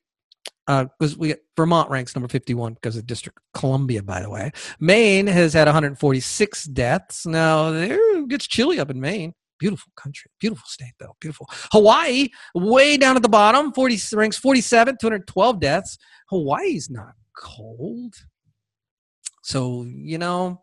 because 0.70 1.14
uh, 1.14 1.18
we 1.18 1.35
Vermont 1.56 1.90
ranks 1.90 2.14
number 2.14 2.28
51 2.28 2.74
because 2.74 2.96
of 2.96 3.06
District 3.06 3.38
Columbia, 3.54 4.02
by 4.02 4.20
the 4.20 4.30
way. 4.30 4.52
Maine 4.78 5.26
has 5.26 5.52
had 5.52 5.66
146 5.66 6.64
deaths. 6.64 7.26
Now, 7.26 7.72
it 7.72 8.28
gets 8.28 8.46
chilly 8.46 8.78
up 8.78 8.90
in 8.90 9.00
Maine. 9.00 9.35
Beautiful 9.59 9.92
country, 9.96 10.30
beautiful 10.40 10.66
state, 10.66 10.94
though. 10.98 11.16
Beautiful. 11.20 11.46
Hawaii, 11.72 12.28
way 12.54 12.96
down 12.96 13.16
at 13.16 13.22
the 13.22 13.28
bottom, 13.28 13.72
40 13.72 13.98
ranks 14.14 14.38
47, 14.38 14.96
212 15.00 15.61
deaths. 15.61 15.98
Hawaii's 16.30 16.88
not 16.88 17.12
cold. 17.37 18.14
So, 19.42 19.85
you 19.85 20.18
know, 20.18 20.62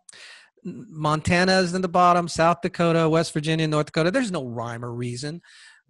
Montana 0.63 1.59
is 1.59 1.73
in 1.73 1.81
the 1.81 1.87
bottom, 1.87 2.27
South 2.27 2.61
Dakota, 2.61 3.07
West 3.07 3.33
Virginia, 3.33 3.67
North 3.67 3.87
Dakota. 3.87 4.09
There's 4.09 4.31
no 4.31 4.45
rhyme 4.45 4.83
or 4.83 4.93
reason. 4.93 5.41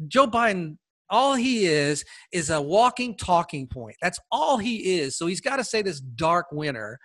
Joe 0.08 0.27
Biden 0.27 0.77
all 1.10 1.36
he 1.36 1.65
is 1.65 2.04
is 2.32 2.50
a 2.50 2.62
walking 2.62 3.15
talking 3.15 3.67
point. 3.67 3.98
That's 4.02 4.20
all 4.32 4.58
he 4.58 5.00
is. 5.00 5.17
So 5.17 5.28
he's 5.28 5.41
got 5.41 5.58
to 5.58 5.63
say 5.63 5.82
this 5.82 6.00
dark 6.00 6.48
winter 6.52 7.00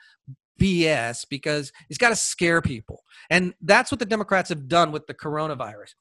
BS 0.60 1.26
because 1.28 1.72
he's 1.88 1.98
got 1.98 2.10
to 2.10 2.16
scare 2.16 2.62
people. 2.62 3.02
And 3.30 3.52
that's 3.62 3.90
what 3.90 3.98
the 3.98 4.06
Democrats 4.06 4.50
have 4.50 4.68
done 4.68 4.92
with 4.92 5.04
the 5.06 5.14
coronavirus. 5.14 5.94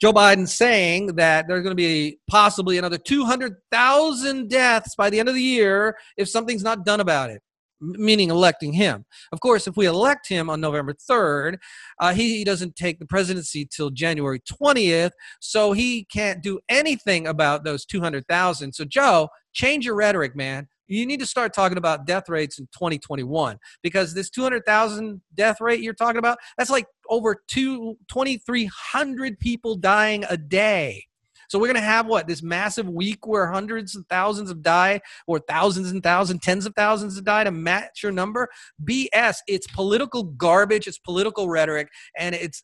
Joe 0.00 0.12
Biden 0.12 0.46
saying 0.46 1.16
that 1.16 1.48
there's 1.48 1.62
going 1.62 1.72
to 1.72 1.76
be 1.76 2.20
possibly 2.28 2.78
another 2.78 2.98
200,000 2.98 4.48
deaths 4.48 4.94
by 4.94 5.10
the 5.10 5.18
end 5.18 5.28
of 5.28 5.34
the 5.34 5.42
year 5.42 5.96
if 6.16 6.28
something's 6.28 6.62
not 6.62 6.84
done 6.84 7.00
about 7.00 7.30
it 7.30 7.42
meaning 7.84 8.30
electing 8.30 8.72
him. 8.72 9.04
Of 9.32 9.40
course, 9.40 9.66
if 9.66 9.76
we 9.76 9.86
elect 9.86 10.28
him 10.28 10.48
on 10.50 10.60
November 10.60 10.94
3rd, 10.94 11.58
uh, 12.00 12.14
he 12.14 12.44
doesn't 12.44 12.76
take 12.76 12.98
the 12.98 13.06
presidency 13.06 13.66
till 13.66 13.90
January 13.90 14.40
20th, 14.40 15.12
so 15.40 15.72
he 15.72 16.04
can't 16.04 16.42
do 16.42 16.60
anything 16.68 17.26
about 17.26 17.64
those 17.64 17.84
200,000. 17.84 18.72
So, 18.74 18.84
Joe, 18.84 19.28
change 19.52 19.84
your 19.84 19.94
rhetoric, 19.94 20.34
man. 20.34 20.68
You 20.86 21.06
need 21.06 21.20
to 21.20 21.26
start 21.26 21.54
talking 21.54 21.78
about 21.78 22.06
death 22.06 22.28
rates 22.28 22.58
in 22.58 22.66
2021 22.66 23.58
because 23.82 24.12
this 24.12 24.28
200,000 24.30 25.22
death 25.34 25.60
rate 25.60 25.80
you're 25.80 25.94
talking 25.94 26.18
about, 26.18 26.38
that's 26.58 26.70
like 26.70 26.86
over 27.08 27.42
two, 27.48 27.96
2,300 28.08 29.38
people 29.38 29.76
dying 29.76 30.24
a 30.28 30.36
day. 30.36 31.04
So 31.48 31.58
we're 31.58 31.68
going 31.68 31.74
to 31.76 31.80
have 31.80 32.06
what 32.06 32.26
this 32.26 32.42
massive 32.42 32.88
week 32.88 33.26
where 33.26 33.50
hundreds 33.50 33.94
and 33.94 34.08
thousands 34.08 34.50
of 34.50 34.62
die, 34.62 35.00
or 35.26 35.38
thousands 35.38 35.90
and 35.90 36.02
thousands, 36.02 36.40
tens 36.42 36.66
of 36.66 36.74
thousands 36.74 37.16
of 37.16 37.24
die 37.24 37.44
to 37.44 37.50
match 37.50 38.02
your 38.02 38.12
number. 38.12 38.48
BS. 38.84 39.36
It's 39.46 39.66
political 39.68 40.24
garbage. 40.24 40.86
It's 40.86 40.98
political 40.98 41.48
rhetoric, 41.48 41.88
and 42.18 42.34
it's 42.34 42.62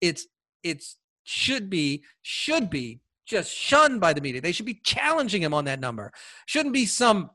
it's 0.00 0.26
it's 0.62 0.96
should 1.24 1.70
be 1.70 2.02
should 2.22 2.70
be 2.70 3.00
just 3.26 3.52
shunned 3.54 4.00
by 4.00 4.12
the 4.12 4.20
media. 4.20 4.40
They 4.40 4.52
should 4.52 4.66
be 4.66 4.80
challenging 4.84 5.42
him 5.42 5.54
on 5.54 5.64
that 5.66 5.80
number. 5.80 6.12
Shouldn't 6.46 6.74
be 6.74 6.86
some 6.86 7.30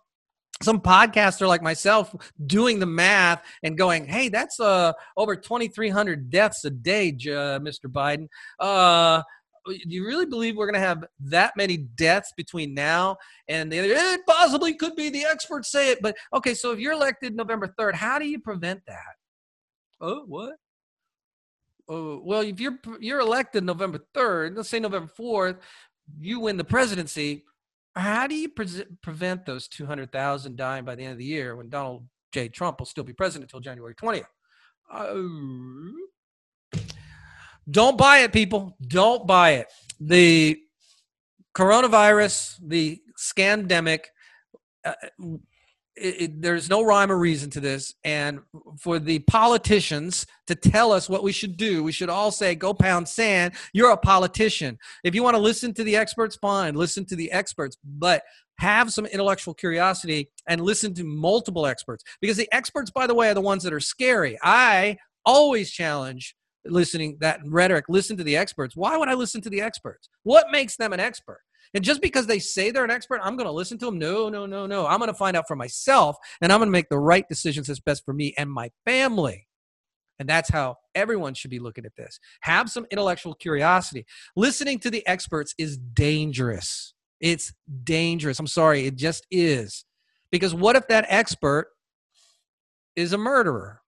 some 0.61 0.81
podcaster 0.81 1.47
like 1.47 1.61
myself 1.61 2.15
doing 2.45 2.79
the 2.79 2.85
math 2.85 3.43
and 3.63 3.77
going, 3.77 4.05
"Hey, 4.05 4.29
that's 4.29 4.59
uh 4.59 4.93
over 5.15 5.35
2300 5.35 6.29
deaths 6.29 6.65
a 6.65 6.69
day, 6.69 7.09
uh, 7.09 7.59
Mr. 7.59 7.85
Biden." 7.85 8.27
Uh 8.59 9.23
do 9.67 9.95
you 9.95 10.05
really 10.05 10.25
believe 10.25 10.55
we're 10.55 10.65
going 10.65 10.81
to 10.81 10.87
have 10.87 11.05
that 11.19 11.53
many 11.57 11.77
deaths 11.77 12.33
between 12.35 12.73
now 12.73 13.17
and 13.47 13.71
the 13.71 13.79
other? 13.79 13.89
It 13.89 14.21
possibly 14.27 14.73
could 14.73 14.95
be. 14.95 15.09
The 15.09 15.25
experts 15.25 15.71
say 15.71 15.91
it, 15.91 15.99
but 16.01 16.15
okay. 16.33 16.53
So 16.53 16.71
if 16.71 16.79
you're 16.79 16.93
elected 16.93 17.35
November 17.35 17.73
third, 17.77 17.95
how 17.95 18.19
do 18.19 18.27
you 18.27 18.39
prevent 18.39 18.81
that? 18.87 19.15
Oh, 19.99 20.23
what? 20.27 20.55
Oh, 21.89 22.21
well, 22.23 22.41
if 22.41 22.59
you're 22.59 22.79
you're 22.99 23.19
elected 23.19 23.63
November 23.63 23.99
third, 24.13 24.55
let's 24.55 24.69
say 24.69 24.79
November 24.79 25.11
fourth, 25.15 25.57
you 26.19 26.39
win 26.39 26.57
the 26.57 26.63
presidency. 26.63 27.45
How 27.95 28.27
do 28.27 28.35
you 28.35 28.49
pre- 28.49 28.85
prevent 29.01 29.45
those 29.45 29.67
two 29.67 29.85
hundred 29.85 30.11
thousand 30.11 30.57
dying 30.57 30.85
by 30.85 30.95
the 30.95 31.03
end 31.03 31.13
of 31.13 31.17
the 31.17 31.25
year 31.25 31.55
when 31.55 31.69
Donald 31.69 32.07
J. 32.31 32.49
Trump 32.49 32.79
will 32.79 32.85
still 32.85 33.03
be 33.03 33.13
president 33.13 33.49
until 33.49 33.61
January 33.61 33.95
twentieth? 33.95 34.27
Uh, 34.91 35.15
don't 37.69 37.97
buy 37.97 38.19
it, 38.19 38.33
people. 38.33 38.75
Don't 38.87 39.27
buy 39.27 39.51
it. 39.51 39.67
The 39.99 40.59
coronavirus, 41.55 42.59
the 42.61 43.01
scandemic, 43.17 44.05
uh, 44.85 44.93
it, 45.95 46.21
it, 46.21 46.41
there's 46.41 46.69
no 46.69 46.83
rhyme 46.83 47.11
or 47.11 47.17
reason 47.17 47.49
to 47.49 47.59
this. 47.59 47.95
And 48.03 48.39
for 48.79 48.99
the 48.99 49.19
politicians 49.19 50.27
to 50.45 50.55
tell 50.55 50.91
us 50.91 51.09
what 51.09 51.23
we 51.23 51.31
should 51.31 51.57
do, 51.57 51.83
we 51.83 51.91
should 51.91 52.09
all 52.09 52.31
say, 52.31 52.53
go 52.53 52.73
pound 52.73 53.07
sand. 53.07 53.53
You're 53.73 53.91
a 53.91 53.97
politician. 53.97 54.77
If 55.03 55.15
you 55.15 55.23
want 55.23 55.35
to 55.35 55.41
listen 55.41 55.73
to 55.73 55.83
the 55.83 55.95
experts, 55.95 56.35
fine, 56.35 56.75
listen 56.75 57.05
to 57.05 57.15
the 57.15 57.31
experts. 57.31 57.77
But 57.83 58.21
have 58.59 58.91
some 58.91 59.05
intellectual 59.05 59.53
curiosity 59.53 60.29
and 60.47 60.61
listen 60.61 60.93
to 60.95 61.03
multiple 61.03 61.65
experts 61.65 62.03
because 62.21 62.37
the 62.37 62.49
experts 62.51 62.89
by 62.89 63.07
the 63.07 63.13
way 63.13 63.29
are 63.29 63.33
the 63.33 63.41
ones 63.41 63.63
that 63.63 63.73
are 63.73 63.79
scary 63.79 64.37
i 64.41 64.97
always 65.25 65.69
challenge 65.69 66.35
listening 66.71 67.17
that 67.19 67.39
rhetoric 67.45 67.85
listen 67.89 68.17
to 68.17 68.23
the 68.23 68.37
experts. 68.37 68.75
Why 68.75 68.97
would 68.97 69.09
i 69.09 69.13
listen 69.13 69.41
to 69.41 69.49
the 69.49 69.61
experts? 69.61 70.09
What 70.23 70.47
makes 70.51 70.77
them 70.77 70.93
an 70.93 70.99
expert? 70.99 71.41
And 71.73 71.83
just 71.83 72.01
because 72.01 72.27
they 72.27 72.39
say 72.39 72.71
they're 72.71 72.85
an 72.85 72.91
expert 72.91 73.21
i'm 73.23 73.35
going 73.35 73.47
to 73.47 73.51
listen 73.51 73.77
to 73.79 73.85
them 73.85 73.99
no 73.99 74.29
no 74.29 74.45
no 74.45 74.65
no. 74.65 74.87
I'm 74.87 74.99
going 74.99 75.11
to 75.11 75.17
find 75.17 75.35
out 75.37 75.47
for 75.47 75.55
myself 75.55 76.17
and 76.41 76.51
i'm 76.51 76.59
going 76.59 76.67
to 76.67 76.71
make 76.71 76.89
the 76.89 76.99
right 76.99 77.27
decisions 77.27 77.67
that's 77.67 77.79
best 77.79 78.03
for 78.05 78.13
me 78.13 78.33
and 78.37 78.51
my 78.51 78.71
family. 78.85 79.47
And 80.19 80.27
that's 80.27 80.49
how 80.49 80.77
everyone 80.95 81.35
should 81.35 81.51
be 81.51 81.59
looking 81.59 81.85
at 81.85 81.95
this. 81.95 82.19
Have 82.41 82.69
some 82.69 82.87
intellectual 82.91 83.35
curiosity. 83.35 84.05
Listening 84.35 84.79
to 84.79 84.89
the 84.89 85.05
experts 85.05 85.53
is 85.59 85.77
dangerous. 85.77 86.93
It's 87.19 87.53
dangerous. 87.83 88.39
I'm 88.39 88.47
sorry 88.47 88.85
it 88.85 88.95
just 88.95 89.27
is. 89.29 89.85
Because 90.31 90.53
what 90.53 90.75
if 90.75 90.87
that 90.87 91.05
expert 91.07 91.67
is 92.95 93.13
a 93.13 93.17
murderer 93.17 93.81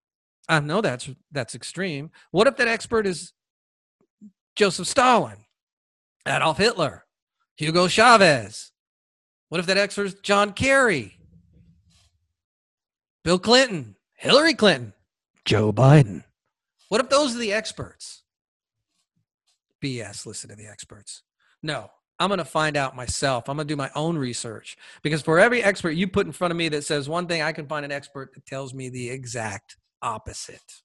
I 0.49 0.59
know 0.59 0.81
that's 0.81 1.09
that's 1.31 1.53
extreme. 1.53 2.09
What 2.31 2.47
if 2.47 2.57
that 2.57 2.67
expert 2.67 3.05
is 3.05 3.33
Joseph 4.55 4.87
Stalin, 4.87 5.45
Adolf 6.27 6.57
Hitler, 6.57 7.05
Hugo 7.55 7.87
Chavez? 7.87 8.71
What 9.49 9.59
if 9.59 9.67
that 9.67 9.77
expert 9.77 10.07
is 10.07 10.15
John 10.15 10.53
Kerry, 10.53 11.19
Bill 13.23 13.39
Clinton, 13.39 13.95
Hillary 14.15 14.55
Clinton, 14.55 14.93
Joe 15.45 15.71
Biden? 15.71 16.23
What 16.89 16.99
if 16.99 17.09
those 17.09 17.35
are 17.35 17.39
the 17.39 17.53
experts? 17.53 18.23
BS, 19.83 20.25
listen 20.25 20.49
to 20.49 20.55
the 20.55 20.67
experts. 20.67 21.21
No, 21.61 21.91
I'm 22.19 22.29
going 22.29 22.39
to 22.39 22.45
find 22.45 22.75
out 22.75 22.95
myself. 22.95 23.47
I'm 23.47 23.57
going 23.57 23.67
to 23.67 23.71
do 23.71 23.77
my 23.77 23.91
own 23.95 24.17
research 24.17 24.77
because 25.03 25.21
for 25.21 25.39
every 25.39 25.63
expert 25.63 25.91
you 25.91 26.07
put 26.07 26.25
in 26.25 26.31
front 26.31 26.51
of 26.51 26.57
me 26.57 26.69
that 26.69 26.83
says 26.83 27.07
one 27.07 27.27
thing, 27.27 27.43
I 27.43 27.51
can 27.51 27.67
find 27.67 27.85
an 27.85 27.91
expert 27.91 28.33
that 28.33 28.45
tells 28.45 28.73
me 28.73 28.89
the 28.89 29.09
exact 29.09 29.77
opposite. 30.01 30.81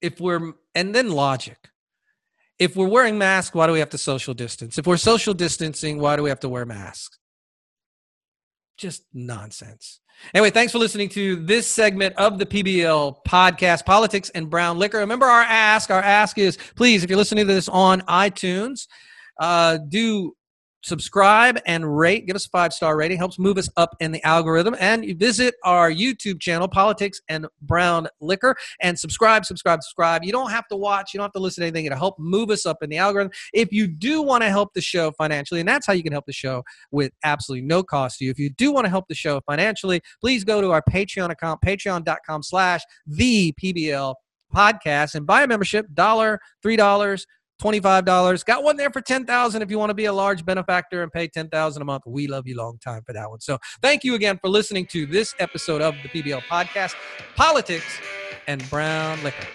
If 0.00 0.20
we're, 0.20 0.52
and 0.74 0.94
then 0.94 1.10
logic. 1.10 1.58
If 2.58 2.76
we're 2.76 2.88
wearing 2.88 3.18
masks, 3.18 3.54
why 3.54 3.66
do 3.66 3.72
we 3.72 3.78
have 3.78 3.90
to 3.90 3.98
social 3.98 4.34
distance? 4.34 4.78
If 4.78 4.86
we're 4.86 4.96
social 4.96 5.34
distancing, 5.34 6.00
why 6.00 6.16
do 6.16 6.22
we 6.22 6.28
have 6.28 6.40
to 6.40 6.48
wear 6.48 6.66
masks? 6.66 7.18
Just 8.76 9.04
nonsense. 9.12 10.00
Anyway, 10.34 10.50
thanks 10.50 10.72
for 10.72 10.78
listening 10.78 11.08
to 11.10 11.36
this 11.36 11.68
segment 11.68 12.14
of 12.16 12.38
the 12.38 12.46
PBL 12.46 13.18
podcast, 13.26 13.86
Politics 13.86 14.30
and 14.30 14.50
Brown 14.50 14.78
Liquor. 14.78 14.98
Remember 14.98 15.26
our 15.26 15.42
ask. 15.42 15.90
Our 15.90 16.02
ask 16.02 16.38
is 16.38 16.58
please, 16.74 17.04
if 17.04 17.10
you're 17.10 17.16
listening 17.16 17.46
to 17.46 17.54
this 17.54 17.68
on 17.68 18.00
iTunes, 18.02 18.88
uh, 19.38 19.78
do 19.88 20.34
subscribe 20.82 21.58
and 21.66 21.98
rate. 21.98 22.26
Give 22.26 22.36
us 22.36 22.46
a 22.46 22.50
five 22.50 22.72
star 22.72 22.96
rating. 22.96 23.18
Helps 23.18 23.38
move 23.38 23.58
us 23.58 23.68
up 23.76 23.96
in 24.00 24.12
the 24.12 24.22
algorithm. 24.24 24.76
And 24.78 25.18
visit 25.18 25.54
our 25.64 25.90
YouTube 25.90 26.40
channel, 26.40 26.68
Politics 26.68 27.20
and 27.28 27.46
Brown 27.62 28.08
Liquor, 28.20 28.56
and 28.80 28.98
subscribe, 28.98 29.44
subscribe, 29.44 29.82
subscribe. 29.82 30.24
You 30.24 30.32
don't 30.32 30.50
have 30.50 30.68
to 30.68 30.76
watch. 30.76 31.12
You 31.12 31.18
don't 31.18 31.24
have 31.24 31.32
to 31.32 31.40
listen 31.40 31.62
to 31.62 31.66
anything. 31.66 31.86
It'll 31.86 31.98
help 31.98 32.18
move 32.18 32.50
us 32.50 32.66
up 32.66 32.82
in 32.82 32.90
the 32.90 32.98
algorithm. 32.98 33.32
If 33.52 33.72
you 33.72 33.86
do 33.86 34.22
want 34.22 34.42
to 34.42 34.50
help 34.50 34.74
the 34.74 34.80
show 34.80 35.10
financially, 35.12 35.60
and 35.60 35.68
that's 35.68 35.86
how 35.86 35.92
you 35.92 36.02
can 36.02 36.12
help 36.12 36.26
the 36.26 36.32
show 36.32 36.62
with 36.90 37.12
absolutely 37.24 37.66
no 37.66 37.82
cost 37.82 38.18
to 38.18 38.24
you. 38.24 38.30
If 38.30 38.38
you 38.38 38.50
do 38.50 38.72
want 38.72 38.84
to 38.84 38.90
help 38.90 39.08
the 39.08 39.14
show 39.14 39.40
financially, 39.40 40.00
please 40.20 40.44
go 40.44 40.60
to 40.60 40.70
our 40.70 40.82
Patreon 40.82 41.30
account, 41.30 41.60
patreon.com 41.62 42.42
slash 42.42 42.82
the 43.06 43.52
PBL 43.62 44.14
podcast 44.54 45.14
and 45.14 45.26
buy 45.26 45.42
a 45.42 45.46
membership, 45.46 45.86
dollar, 45.94 46.40
three 46.62 46.76
dollars 46.76 47.26
$25. 47.60 48.44
Got 48.44 48.62
one 48.62 48.76
there 48.76 48.90
for 48.90 49.00
10,000 49.00 49.62
if 49.62 49.70
you 49.70 49.78
want 49.78 49.90
to 49.90 49.94
be 49.94 50.06
a 50.06 50.12
large 50.12 50.44
benefactor 50.44 51.02
and 51.02 51.12
pay 51.12 51.28
10,000 51.28 51.82
a 51.82 51.84
month. 51.84 52.04
We 52.06 52.26
love 52.26 52.46
you 52.46 52.56
long 52.56 52.78
time 52.78 53.02
for 53.02 53.12
that 53.12 53.28
one. 53.28 53.40
So, 53.40 53.58
thank 53.82 54.04
you 54.04 54.14
again 54.14 54.38
for 54.38 54.48
listening 54.48 54.86
to 54.86 55.06
this 55.06 55.34
episode 55.38 55.82
of 55.82 55.94
the 56.02 56.08
PBL 56.08 56.42
podcast, 56.42 56.94
Politics 57.36 58.00
and 58.46 58.68
Brown 58.70 59.22
Liquor. 59.22 59.46